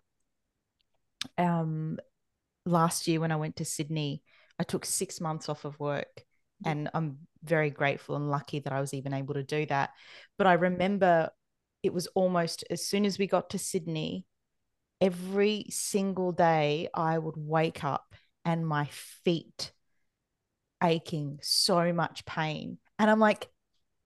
[1.37, 1.97] um
[2.65, 4.21] last year when i went to sydney
[4.59, 6.25] i took six months off of work
[6.63, 9.91] and I'm very grateful and lucky that I was even able to do that.
[10.37, 11.29] But I remember
[11.83, 14.25] it was almost as soon as we got to Sydney,
[15.01, 18.15] every single day I would wake up
[18.45, 18.85] and my
[19.23, 19.71] feet
[20.83, 22.77] aching, so much pain.
[22.97, 23.49] And I'm like,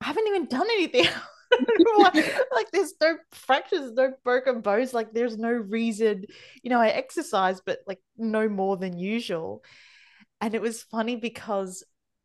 [0.02, 1.08] I haven't even done anything.
[1.98, 4.94] like there's no fractures, no broken bones.
[4.94, 6.26] Like there's no reason,
[6.64, 9.64] you know, I exercise, but like no more than usual.
[10.42, 11.84] And it was funny because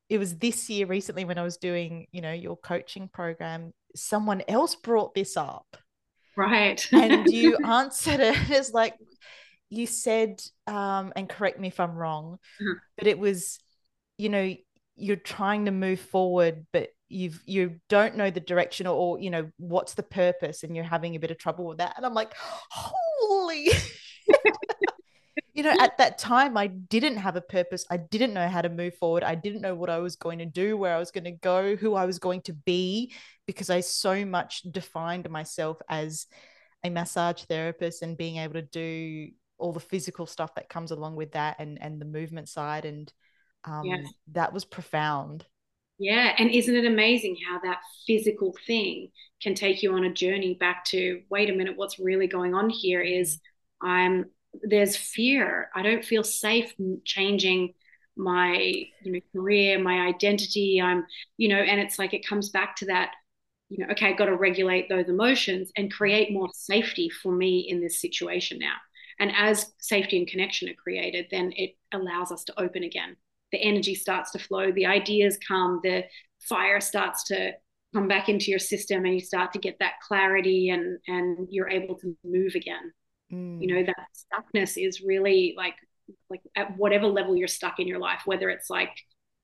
[0.09, 4.43] it was this year recently when I was doing, you know, your coaching program, someone
[4.47, 5.77] else brought this up.
[6.37, 6.85] Right.
[6.93, 8.95] and you answered it as like
[9.70, 12.75] you said, um, and correct me if I'm wrong, uh-huh.
[12.99, 13.59] but it was,
[14.18, 14.55] you know,
[14.97, 19.31] you're trying to move forward, but you've you don't know the direction or, or you
[19.31, 22.15] know what's the purpose and you're having a bit of trouble with that and i'm
[22.15, 22.33] like
[22.71, 23.69] holy
[25.55, 27.87] you know, at that time, I didn't have a purpose.
[27.89, 29.23] I didn't know how to move forward.
[29.23, 31.77] I didn't know what I was going to do, where I was going to go,
[31.77, 33.13] who I was going to be,
[33.47, 36.27] because I so much defined myself as
[36.83, 41.15] a massage therapist and being able to do all the physical stuff that comes along
[41.15, 43.13] with that and and the movement side and
[43.65, 43.97] um, yeah.
[44.33, 45.47] that was profound
[45.99, 49.09] yeah and isn't it amazing how that physical thing
[49.43, 52.69] can take you on a journey back to wait a minute what's really going on
[52.69, 53.39] here is
[53.81, 54.27] i'm
[54.62, 55.71] there's fear.
[55.75, 56.73] I don't feel safe
[57.05, 57.75] changing
[58.17, 58.57] my
[59.03, 60.81] you know career, my identity.
[60.81, 61.05] I'm
[61.37, 63.12] you know, and it's like it comes back to that.
[63.71, 67.61] You know, okay, I've got to regulate those emotions and create more safety for me
[67.61, 68.75] in this situation now.
[69.19, 73.17] And as safety and connection are created, then it allows us to open again.
[73.53, 76.05] The energy starts to flow, the ideas come, the
[76.41, 77.53] fire starts to
[77.95, 81.71] come back into your system, and you start to get that clarity, and and you're
[81.71, 82.93] able to move again.
[83.33, 83.63] Mm.
[83.63, 85.75] You know, that stuckness is really like
[86.29, 88.91] like at whatever level you're stuck in your life, whether it's like,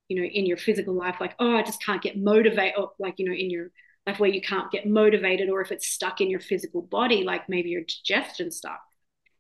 [0.09, 3.15] you know, in your physical life, like, oh, I just can't get motivated, or like,
[3.19, 3.71] you know, in your
[4.07, 7.49] life where you can't get motivated, or if it's stuck in your physical body, like
[7.49, 8.81] maybe your digestion stuff.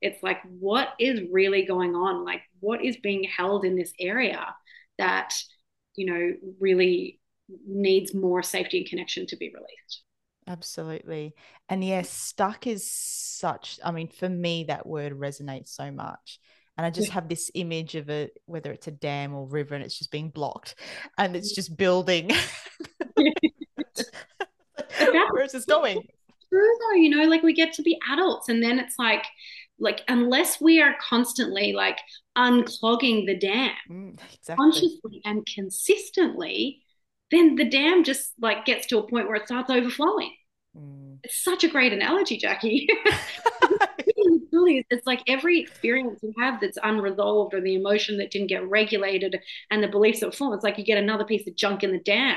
[0.00, 2.24] It's like, what is really going on?
[2.24, 4.46] Like, what is being held in this area
[4.98, 5.34] that,
[5.96, 7.20] you know, really
[7.66, 10.02] needs more safety and connection to be released?
[10.46, 11.34] Absolutely.
[11.68, 16.40] And yes, stuck is such, I mean, for me, that word resonates so much.
[16.76, 19.84] And I just have this image of it, whether it's a dam or river, and
[19.84, 20.76] it's just being blocked
[21.18, 22.30] and it's just building.
[24.98, 26.02] Where is this going?
[26.48, 29.24] True though, you know, like we get to be adults, and then it's like,
[29.80, 31.98] like unless we are constantly like
[32.36, 34.54] unclogging the dam mm, exactly.
[34.56, 36.82] consciously and consistently,
[37.30, 40.34] then the dam just like gets to a point where it starts overflowing.
[40.76, 41.18] Mm.
[41.24, 42.88] It's such a great analogy, Jackie.
[44.90, 49.40] it's like every experience you have that's unresolved or the emotion that didn't get regulated
[49.70, 51.98] and the beliefs that formed, it's like you get another piece of junk in the
[51.98, 52.36] dam,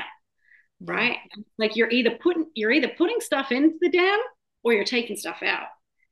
[0.80, 1.16] right?
[1.58, 4.18] Like you're either putting you're either putting stuff into the dam
[4.62, 5.66] or you're taking stuff out.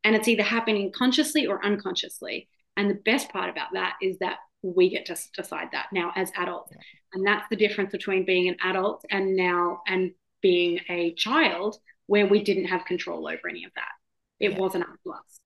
[0.04, 2.48] And it's either happening consciously or unconsciously.
[2.76, 6.30] And the best part about that is that we get to decide that now as
[6.36, 6.72] adults.
[7.12, 11.76] And that's the difference between being an adult and now and being a child
[12.06, 13.92] where we didn't have control over any of that.
[14.40, 14.58] It yeah.
[14.58, 15.40] wasn't up to us.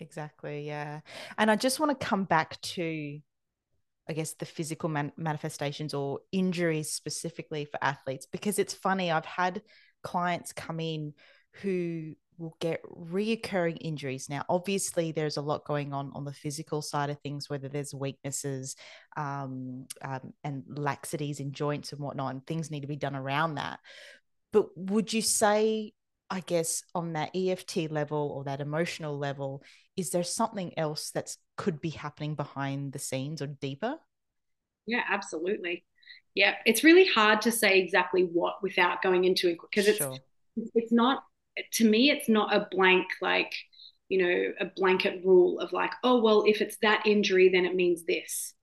[0.00, 0.66] Exactly.
[0.66, 1.00] Yeah.
[1.38, 3.18] And I just want to come back to,
[4.08, 9.10] I guess, the physical man- manifestations or injuries specifically for athletes, because it's funny.
[9.10, 9.62] I've had
[10.02, 11.14] clients come in
[11.62, 14.28] who will get reoccurring injuries.
[14.28, 17.94] Now, obviously, there's a lot going on on the physical side of things, whether there's
[17.94, 18.76] weaknesses
[19.16, 23.56] um, um, and laxities in joints and whatnot, and things need to be done around
[23.56, 23.80] that.
[24.52, 25.92] But would you say,
[26.30, 29.62] I guess, on that EFT level or that emotional level,
[29.96, 33.96] is there something else that could be happening behind the scenes or deeper?
[34.86, 35.84] Yeah, absolutely.
[36.34, 40.16] Yeah, it's really hard to say exactly what without going into it because it's sure.
[40.56, 41.22] it's not
[41.72, 43.52] to me, it's not a blank, like,
[44.08, 47.74] you know, a blanket rule of like, oh, well, if it's that injury, then it
[47.74, 48.54] means this.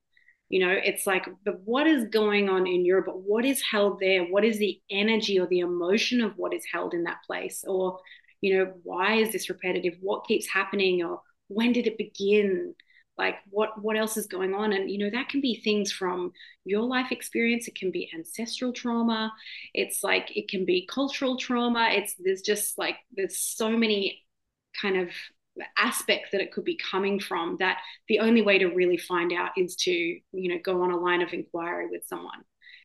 [0.49, 3.07] You know, it's like, but what is going on in Europe?
[3.09, 4.25] What is held there?
[4.25, 7.63] What is the energy or the emotion of what is held in that place?
[7.65, 7.99] Or,
[8.41, 9.93] you know, why is this repetitive?
[10.01, 11.03] What keeps happening?
[11.03, 12.75] Or when did it begin?
[13.17, 14.73] Like what what else is going on?
[14.73, 16.31] And you know that can be things from
[16.65, 17.67] your life experience.
[17.67, 19.31] It can be ancestral trauma.
[19.73, 21.89] It's like it can be cultural trauma.
[21.91, 24.23] It's there's just like there's so many
[24.81, 25.09] kind of
[25.77, 29.51] aspects that it could be coming from that the only way to really find out
[29.57, 32.39] is to you know go on a line of inquiry with someone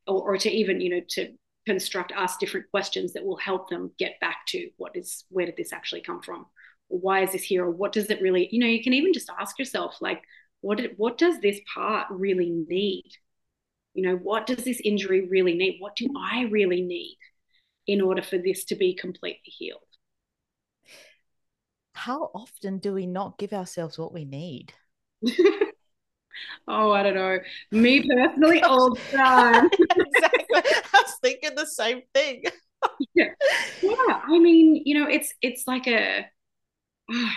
[0.07, 1.33] or, or to even you know to
[1.67, 5.57] construct ask different questions that will help them get back to what is where did
[5.57, 6.47] this actually come from
[6.89, 9.31] why is this here or what does it really you know you can even just
[9.41, 10.23] ask yourself like
[10.61, 13.11] what what does this part really need?
[13.95, 15.77] You know what does this injury really need?
[15.79, 17.19] What do i really need
[17.87, 19.81] in order for this to be completely healed?
[21.95, 24.73] How often do we not give ourselves what we need?
[26.69, 27.39] Oh i don't know.
[27.71, 29.71] Me personally all the time.
[29.97, 30.63] Exactly.
[30.93, 32.43] I was thinking the same thing.
[33.15, 33.31] Yeah.
[33.83, 36.27] yeah i mean you know it's it's like a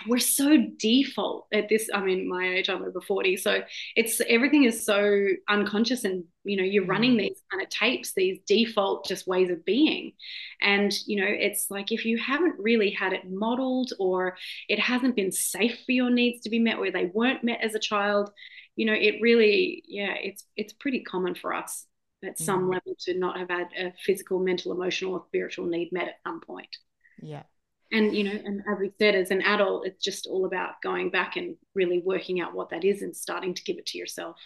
[0.07, 3.61] we're so default at this i mean my age i'm over 40 so
[3.95, 7.19] it's everything is so unconscious and you know you're running mm.
[7.19, 10.13] these kind of tapes these default just ways of being
[10.61, 14.35] and you know it's like if you haven't really had it modeled or
[14.67, 17.75] it hasn't been safe for your needs to be met or they weren't met as
[17.75, 18.31] a child
[18.75, 21.85] you know it really yeah it's it's pretty common for us
[22.25, 22.73] at some mm.
[22.73, 26.41] level to not have had a physical mental emotional or spiritual need met at some
[26.41, 26.75] point
[27.21, 27.43] yeah
[27.91, 31.09] and you know and as we said as an adult it's just all about going
[31.09, 34.37] back and really working out what that is and starting to give it to yourself.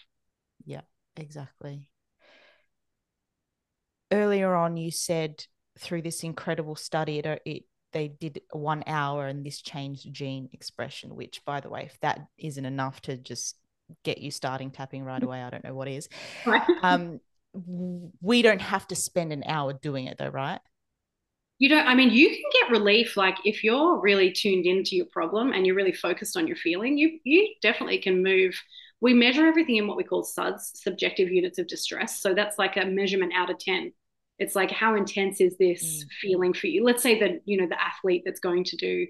[0.65, 0.81] Yeah
[1.15, 1.87] exactly.
[4.11, 5.45] Earlier on you said
[5.79, 11.15] through this incredible study it, it they did one hour and this changed gene expression
[11.15, 13.57] which by the way if that isn't enough to just
[14.03, 16.09] get you starting tapping right away i don't know what is.
[16.81, 17.19] Um
[18.21, 20.59] we don't have to spend an hour doing it though right
[21.63, 25.05] you don't i mean you can get relief like if you're really tuned into your
[25.05, 28.53] problem and you're really focused on your feeling you you definitely can move.
[28.99, 32.21] We measure everything in what we call suds subjective units of distress.
[32.21, 33.93] So that's like a measurement out of 10
[34.39, 36.07] it's like how intense is this mm.
[36.21, 36.83] feeling for you?
[36.83, 39.07] Let's say that you know the athlete that's going to do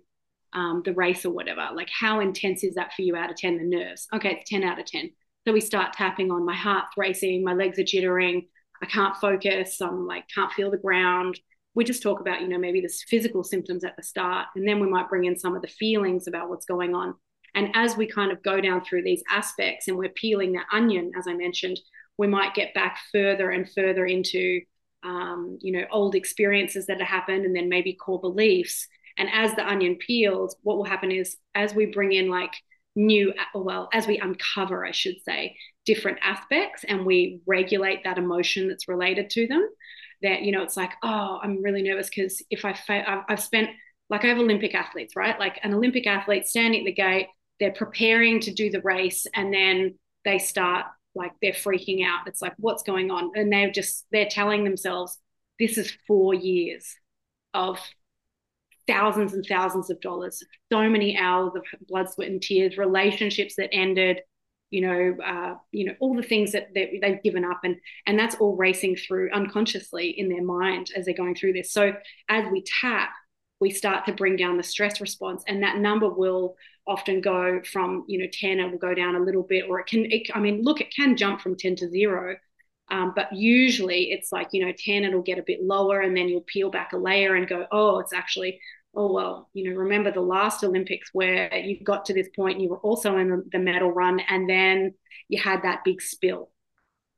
[0.54, 3.58] um, the race or whatever like how intense is that for you out of 10
[3.58, 4.08] the nerves.
[4.14, 5.10] Okay it's 10 out of 10
[5.48, 8.48] so we start tapping on my heart's racing my legs are jittering
[8.84, 11.40] i can't focus i'm like can't feel the ground
[11.76, 14.80] we just talk about, you know, maybe the physical symptoms at the start, and then
[14.80, 17.16] we might bring in some of the feelings about what's going on.
[17.56, 21.12] And as we kind of go down through these aspects and we're peeling that onion,
[21.18, 21.80] as I mentioned,
[22.18, 24.62] we might get back further and further into,
[25.04, 28.88] um, you know, old experiences that have happened and then maybe core beliefs.
[29.18, 32.54] And as the onion peels, what will happen is as we bring in like
[32.96, 35.56] new, well, as we uncover, I should say,
[35.86, 39.68] different aspects and we regulate that emotion that's related to them,
[40.24, 43.70] that you know it's like oh i'm really nervous because if i fa- i've spent
[44.10, 45.40] like i have olympic athletes right?
[45.40, 47.28] Like an olympic athlete standing at the gate
[47.60, 49.96] they're preparing to do the race and then
[50.26, 52.28] they start like they're freaking out.
[52.28, 53.32] It's like what's going on?
[53.36, 55.18] And they're just they're telling themselves
[55.60, 56.96] this is four years
[57.54, 57.80] of
[58.88, 63.74] thousands and thousands of dollars so many hours of blood sweat and tears relationships that
[63.74, 64.20] ended
[64.74, 67.76] you know, uh, you know, all the things that they've given up, and
[68.08, 71.72] and that's all racing through unconsciously in their mind as they're going through this.
[71.72, 71.94] So
[72.28, 73.12] as we tap,
[73.60, 76.56] we start to bring down the stress response, and that number will
[76.88, 79.86] often go from you know 10 it will go down a little bit or it
[79.86, 82.36] can it, i mean look it can jump from 10 to 0
[82.92, 86.28] um, but usually it's like you know 10 it'll get a bit lower and then
[86.28, 88.60] you'll peel back a layer and go oh it's actually
[88.96, 92.64] oh well you know remember the last olympics where you got to this point and
[92.64, 94.94] you were also in the, medal run and then
[95.30, 96.50] you had that big spill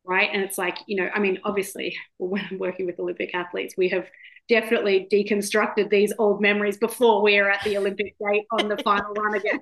[0.05, 0.29] right?
[0.31, 3.89] And it's like, you know, I mean, obviously, when I'm working with Olympic athletes, we
[3.89, 4.07] have
[4.47, 9.11] definitely deconstructed these old memories before we are at the Olympic gate on the final
[9.13, 9.59] run again.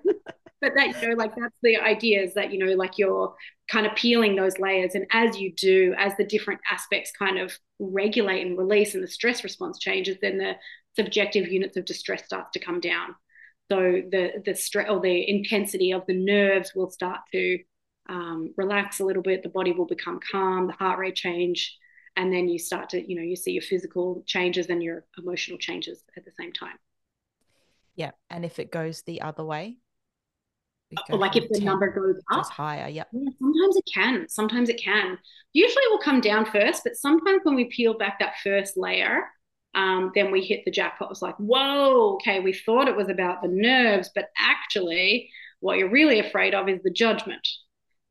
[0.62, 3.34] but that, you know, like that's the idea is that, you know, like you're
[3.70, 4.96] kind of peeling those layers.
[4.96, 9.08] And as you do, as the different aspects kind of regulate and release and the
[9.08, 10.56] stress response changes, then the
[10.96, 13.16] subjective units of distress starts to come down.
[13.72, 17.60] So the the stress or the intensity of the nerves will start to
[18.10, 19.44] um, relax a little bit.
[19.44, 20.68] The body will become calm.
[20.68, 21.78] The heart rate change,
[22.16, 25.58] and then you start to you know you see your physical changes and your emotional
[25.58, 26.78] changes at the same time.
[27.96, 29.78] Yeah, and if it goes the other way,
[31.12, 33.08] oh, like if the 10, number goes up higher, yep.
[33.12, 33.30] yeah.
[33.40, 34.30] Sometimes it can.
[34.30, 35.18] Sometimes it can.
[35.54, 39.24] Usually it will come down first, but sometimes when we peel back that first layer,
[39.76, 41.08] um, then we hit the jackpot.
[41.08, 45.78] It was like, whoa, okay, we thought it was about the nerves, but actually, what
[45.78, 47.48] you're really afraid of is the judgment,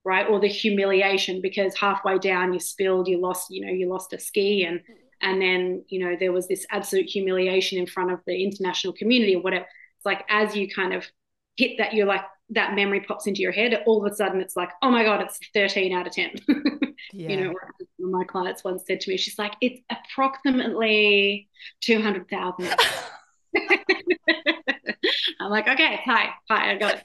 [0.04, 0.26] right?
[0.26, 4.18] Or the humiliation because halfway down you spilled, you lost, you know, you lost a
[4.18, 4.80] ski and
[5.20, 9.36] and then, you know, there was this absolute humiliation in front of the international community
[9.36, 9.66] or whatever.
[9.98, 11.06] It's like as you kind of
[11.56, 12.22] hit that, you're like,
[12.52, 15.20] that memory pops into your head, all of a sudden it's like, oh my God,
[15.22, 16.30] it's 13 out of 10.
[16.48, 16.58] yeah.
[17.14, 17.54] You know,
[17.98, 21.48] my clients once said to me, she's like, it's approximately
[21.80, 22.74] 200,000.
[25.40, 27.04] I'm like, okay, hi, hi, I got it.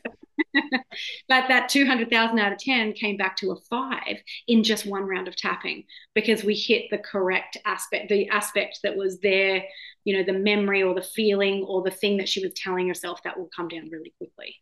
[1.28, 4.18] but that 200,000 out of 10 came back to a five
[4.48, 5.84] in just one round of tapping
[6.14, 9.64] because we hit the correct aspect, the aspect that was there,
[10.06, 13.22] you know, the memory or the feeling or the thing that she was telling herself
[13.24, 14.56] that will come down really quickly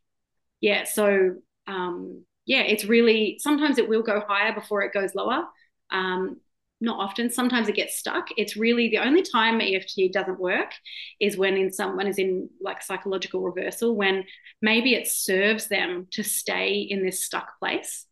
[0.62, 1.36] yeah, so
[1.68, 5.45] um, yeah, it's really sometimes it will go higher before it goes lower.
[5.91, 6.38] Um,
[6.82, 7.30] not often.
[7.30, 8.28] Sometimes it gets stuck.
[8.38, 10.72] It's really the only time EFT doesn't work
[11.20, 14.26] is when in someone is in like psychological reversal, when
[14.62, 18.06] maybe it serves them to stay in this stuck place.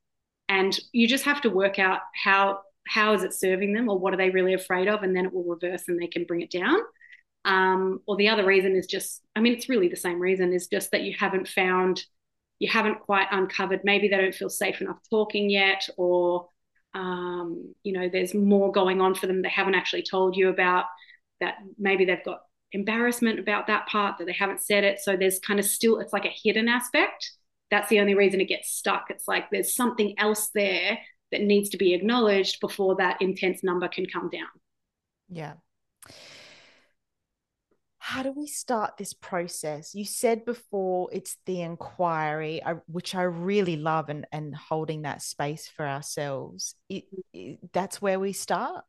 [0.48, 4.14] And you just have to work out how how is it serving them or what
[4.14, 6.52] are they really afraid of, and then it will reverse and they can bring it
[6.52, 6.80] down.
[7.46, 10.68] Um, or the other reason is just, I mean, it's really the same reason, is
[10.68, 12.04] just that you haven't found
[12.64, 13.82] you haven't quite uncovered.
[13.84, 16.48] Maybe they don't feel safe enough talking yet, or
[16.94, 20.86] um, you know, there's more going on for them they haven't actually told you about.
[21.42, 25.02] That maybe they've got embarrassment about that part that they haven't said it.
[25.02, 27.34] So there's kind of still it's like a hidden aspect.
[27.70, 29.08] That's the only reason it gets stuck.
[29.10, 31.00] It's like there's something else there
[31.34, 34.48] that needs to be acknowledged before that intense number can come down.
[35.28, 35.56] Yeah
[38.06, 39.96] how do we start this process?
[39.96, 45.70] You said before it's the inquiry, which I really love, and, and holding that space
[45.70, 46.76] for ourselves.
[46.90, 48.84] It, it, that's where we start.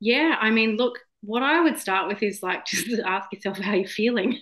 [0.00, 3.74] Yeah, I mean, look, what I would start with is like just ask yourself how
[3.74, 4.40] you're feeling.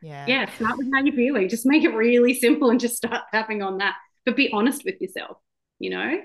[0.00, 0.26] Yeah.
[0.26, 1.50] Yeah, start with how you're feeling.
[1.50, 3.94] Just make it really simple and just start tapping on that.
[4.24, 5.36] But be honest with yourself,
[5.78, 6.18] you know?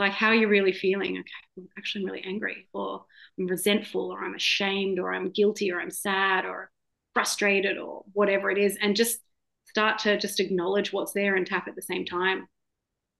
[0.00, 1.18] Like how are you're really feeling.
[1.18, 3.04] Okay, I'm actually really angry, or
[3.38, 6.70] I'm resentful, or I'm ashamed, or I'm guilty, or I'm sad, or
[7.14, 9.20] frustrated, or whatever it is, and just
[9.66, 12.48] start to just acknowledge what's there and tap at the same time.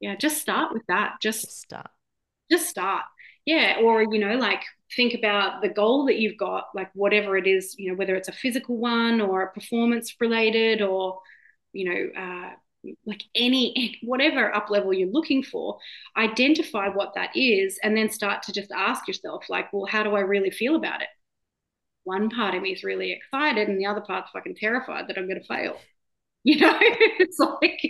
[0.01, 1.17] Yeah, just start with that.
[1.21, 1.91] Just, just start.
[2.51, 3.05] Just start.
[3.45, 4.63] Yeah, or you know, like
[4.97, 8.29] think about the goal that you've got, like whatever it is, you know, whether it's
[8.29, 11.21] a physical one or a performance related, or
[11.73, 12.51] you know, uh,
[13.05, 15.79] like any whatever up level you're looking for
[16.17, 20.15] identify what that is and then start to just ask yourself like well how do
[20.15, 21.09] i really feel about it?
[22.05, 25.29] One part of me is really excited and the other part's fucking terrified that i'm
[25.29, 25.77] going to fail.
[26.43, 27.83] You know it's like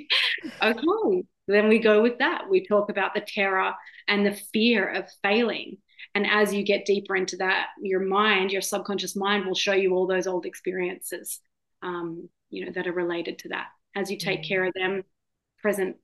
[0.60, 2.48] okay then we go with that.
[2.48, 3.74] We talk about the terror
[4.08, 5.78] and the fear of failing.
[6.14, 9.94] And as you get deeper into that your mind your subconscious mind will show you
[9.94, 11.38] all those old experiences
[11.82, 14.48] um, you know that are related to that as you take mm.
[14.48, 15.02] care of them
[15.60, 15.96] present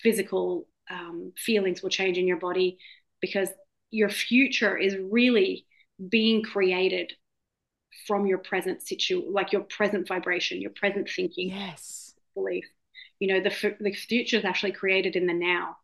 [0.00, 2.78] physical um, feelings will change in your body
[3.20, 3.48] because
[3.90, 5.66] your future is really
[6.08, 7.12] being created
[8.06, 12.14] from your present situ like your present vibration your present thinking yes.
[12.34, 12.64] belief.
[13.20, 15.76] You know the, the future is actually created in the now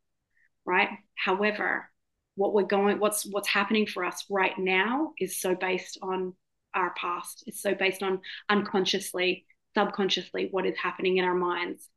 [0.65, 0.91] right?
[1.15, 1.91] However
[2.35, 6.35] what we're going what's what's happening for us right now is so based on
[6.75, 7.45] our past.
[7.47, 9.45] It's so based on unconsciously
[9.77, 11.89] subconsciously what is happening in our minds.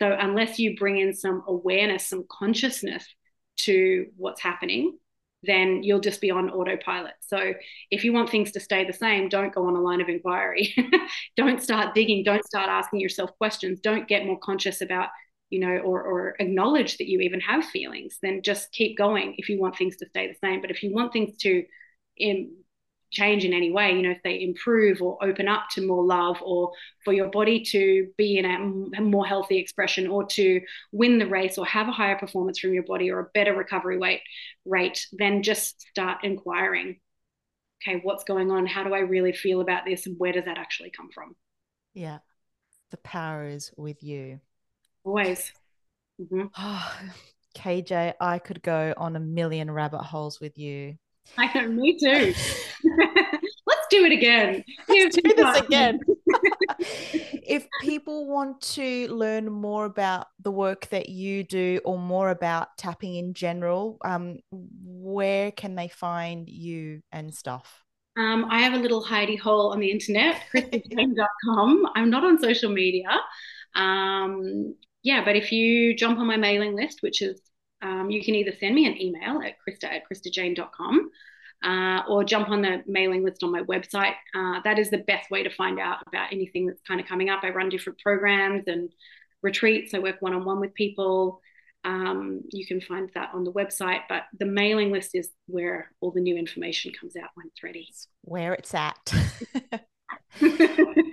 [0.00, 3.04] So, unless you bring in some awareness, some consciousness
[3.58, 4.96] to what's happening,
[5.42, 7.14] then you'll just be on autopilot.
[7.20, 7.54] So,
[7.90, 10.74] if you want things to stay the same, don't go on a line of inquiry.
[11.36, 12.22] don't start digging.
[12.24, 13.80] Don't start asking yourself questions.
[13.80, 15.08] Don't get more conscious about,
[15.50, 18.18] you know, or, or acknowledge that you even have feelings.
[18.22, 20.60] Then just keep going if you want things to stay the same.
[20.60, 21.64] But if you want things to
[22.16, 22.52] in,
[23.10, 26.36] change in any way, you know, if they improve or open up to more love
[26.42, 26.72] or
[27.04, 28.44] for your body to be in
[28.96, 30.60] a more healthy expression or to
[30.92, 33.98] win the race or have a higher performance from your body or a better recovery
[33.98, 34.20] weight
[34.64, 36.98] rate, then just start inquiring.
[37.82, 38.66] Okay, what's going on?
[38.66, 40.06] How do I really feel about this?
[40.06, 41.36] And where does that actually come from?
[41.94, 42.18] Yeah.
[42.90, 44.40] The power is with you.
[45.04, 45.52] Always.
[46.20, 46.46] Mm-hmm.
[46.58, 47.00] Oh,
[47.56, 50.96] KJ, I could go on a million rabbit holes with you.
[51.36, 52.34] I know, me too.
[53.90, 54.64] Do it again.
[54.88, 56.00] Let's do this again.
[56.78, 62.68] if people want to learn more about the work that you do or more about
[62.76, 67.82] tapping in general, um, where can they find you and stuff?
[68.16, 71.86] Um, I have a little hidey hole on the internet, kristajane.com.
[71.94, 73.08] I'm not on social media.
[73.74, 77.40] Um, yeah, but if you jump on my mailing list, which is
[77.80, 81.10] um, you can either send me an email at krista at kristajane.com
[81.64, 84.14] uh, or jump on the mailing list on my website.
[84.34, 87.30] Uh, that is the best way to find out about anything that's kind of coming
[87.30, 87.42] up.
[87.42, 88.90] I run different programs and
[89.42, 89.94] retreats.
[89.94, 91.40] I work one on one with people.
[91.84, 96.10] Um, you can find that on the website, but the mailing list is where all
[96.10, 97.88] the new information comes out when it's ready.
[98.22, 99.12] where it's at.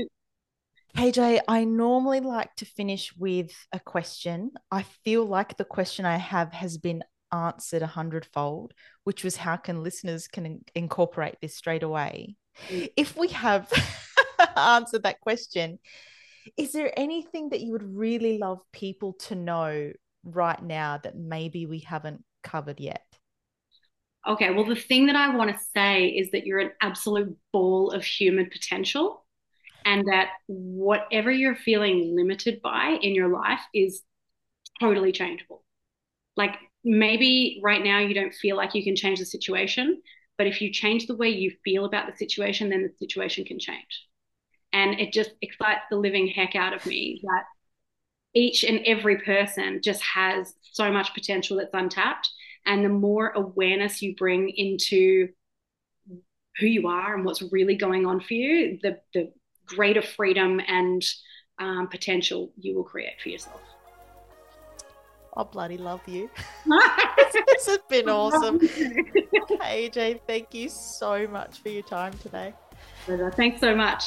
[0.97, 4.51] KJ, I normally like to finish with a question.
[4.71, 7.03] I feel like the question I have has been
[7.35, 8.73] answered a hundredfold,
[9.03, 12.35] which was how can listeners can incorporate this straight away?
[12.69, 12.89] Mm.
[12.95, 13.71] If we have
[14.57, 15.79] answered that question,
[16.57, 19.91] is there anything that you would really love people to know
[20.23, 23.05] right now that maybe we haven't covered yet?
[24.27, 27.91] Okay, well, the thing that I want to say is that you're an absolute ball
[27.91, 29.23] of human potential
[29.85, 34.01] and that whatever you're feeling limited by in your life is
[34.79, 35.63] totally changeable.
[36.35, 36.55] Like
[36.85, 40.01] maybe right now you don't feel like you can change the situation,
[40.37, 43.59] but if you change the way you feel about the situation, then the situation can
[43.59, 44.05] change.
[44.71, 47.43] And it just excites the living heck out of me that
[48.33, 52.29] each and every person just has so much potential that's untapped.
[52.65, 55.29] And the more awareness you bring into
[56.59, 59.31] who you are and what's really going on for you, the, the
[59.65, 61.03] greater freedom and
[61.57, 63.61] um, potential you will create for yourself.
[65.37, 66.29] I bloody love you.
[66.65, 68.59] this has been awesome.
[68.59, 72.53] KJ, thank you so much for your time today.
[73.35, 74.05] Thanks so much.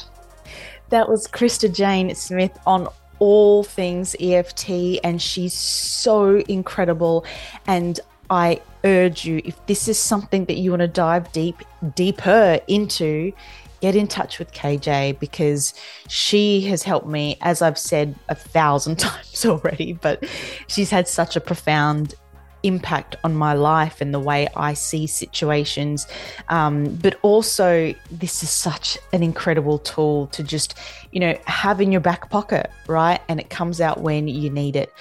[0.88, 7.24] That was Krista Jane Smith on all things EFT, and she's so incredible.
[7.66, 8.00] And
[8.30, 11.62] I urge you, if this is something that you want to dive deep,
[11.94, 13.32] deeper into,
[13.80, 15.74] get in touch with KJ because
[16.08, 20.24] she has helped me, as I've said a thousand times already, but
[20.66, 22.14] she's had such a profound
[22.62, 26.06] impact on my life and the way I see situations.
[26.48, 30.74] Um, but also, this is such an incredible tool to just,
[31.12, 33.20] you know, have in your back pocket, right?
[33.28, 34.92] And it comes out when you need it.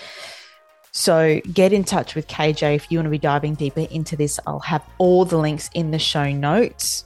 [0.91, 4.39] So get in touch with KJ if you want to be diving deeper into this.
[4.47, 7.05] I'll have all the links in the show notes.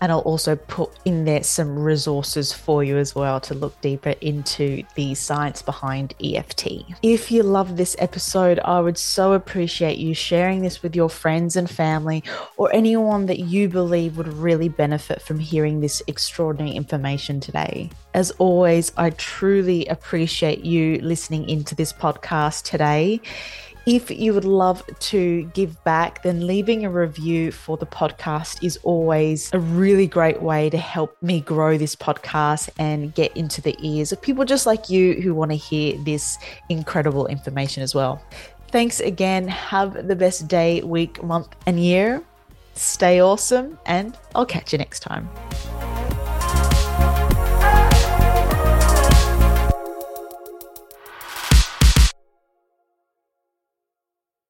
[0.00, 4.14] And I'll also put in there some resources for you as well to look deeper
[4.20, 6.84] into the science behind EFT.
[7.02, 11.56] If you love this episode, I would so appreciate you sharing this with your friends
[11.56, 12.24] and family
[12.56, 17.90] or anyone that you believe would really benefit from hearing this extraordinary information today.
[18.12, 23.20] As always, I truly appreciate you listening into this podcast today.
[23.86, 28.78] If you would love to give back, then leaving a review for the podcast is
[28.82, 33.74] always a really great way to help me grow this podcast and get into the
[33.80, 36.36] ears of people just like you who want to hear this
[36.68, 38.22] incredible information as well.
[38.70, 39.48] Thanks again.
[39.48, 42.22] Have the best day, week, month, and year.
[42.74, 45.28] Stay awesome, and I'll catch you next time.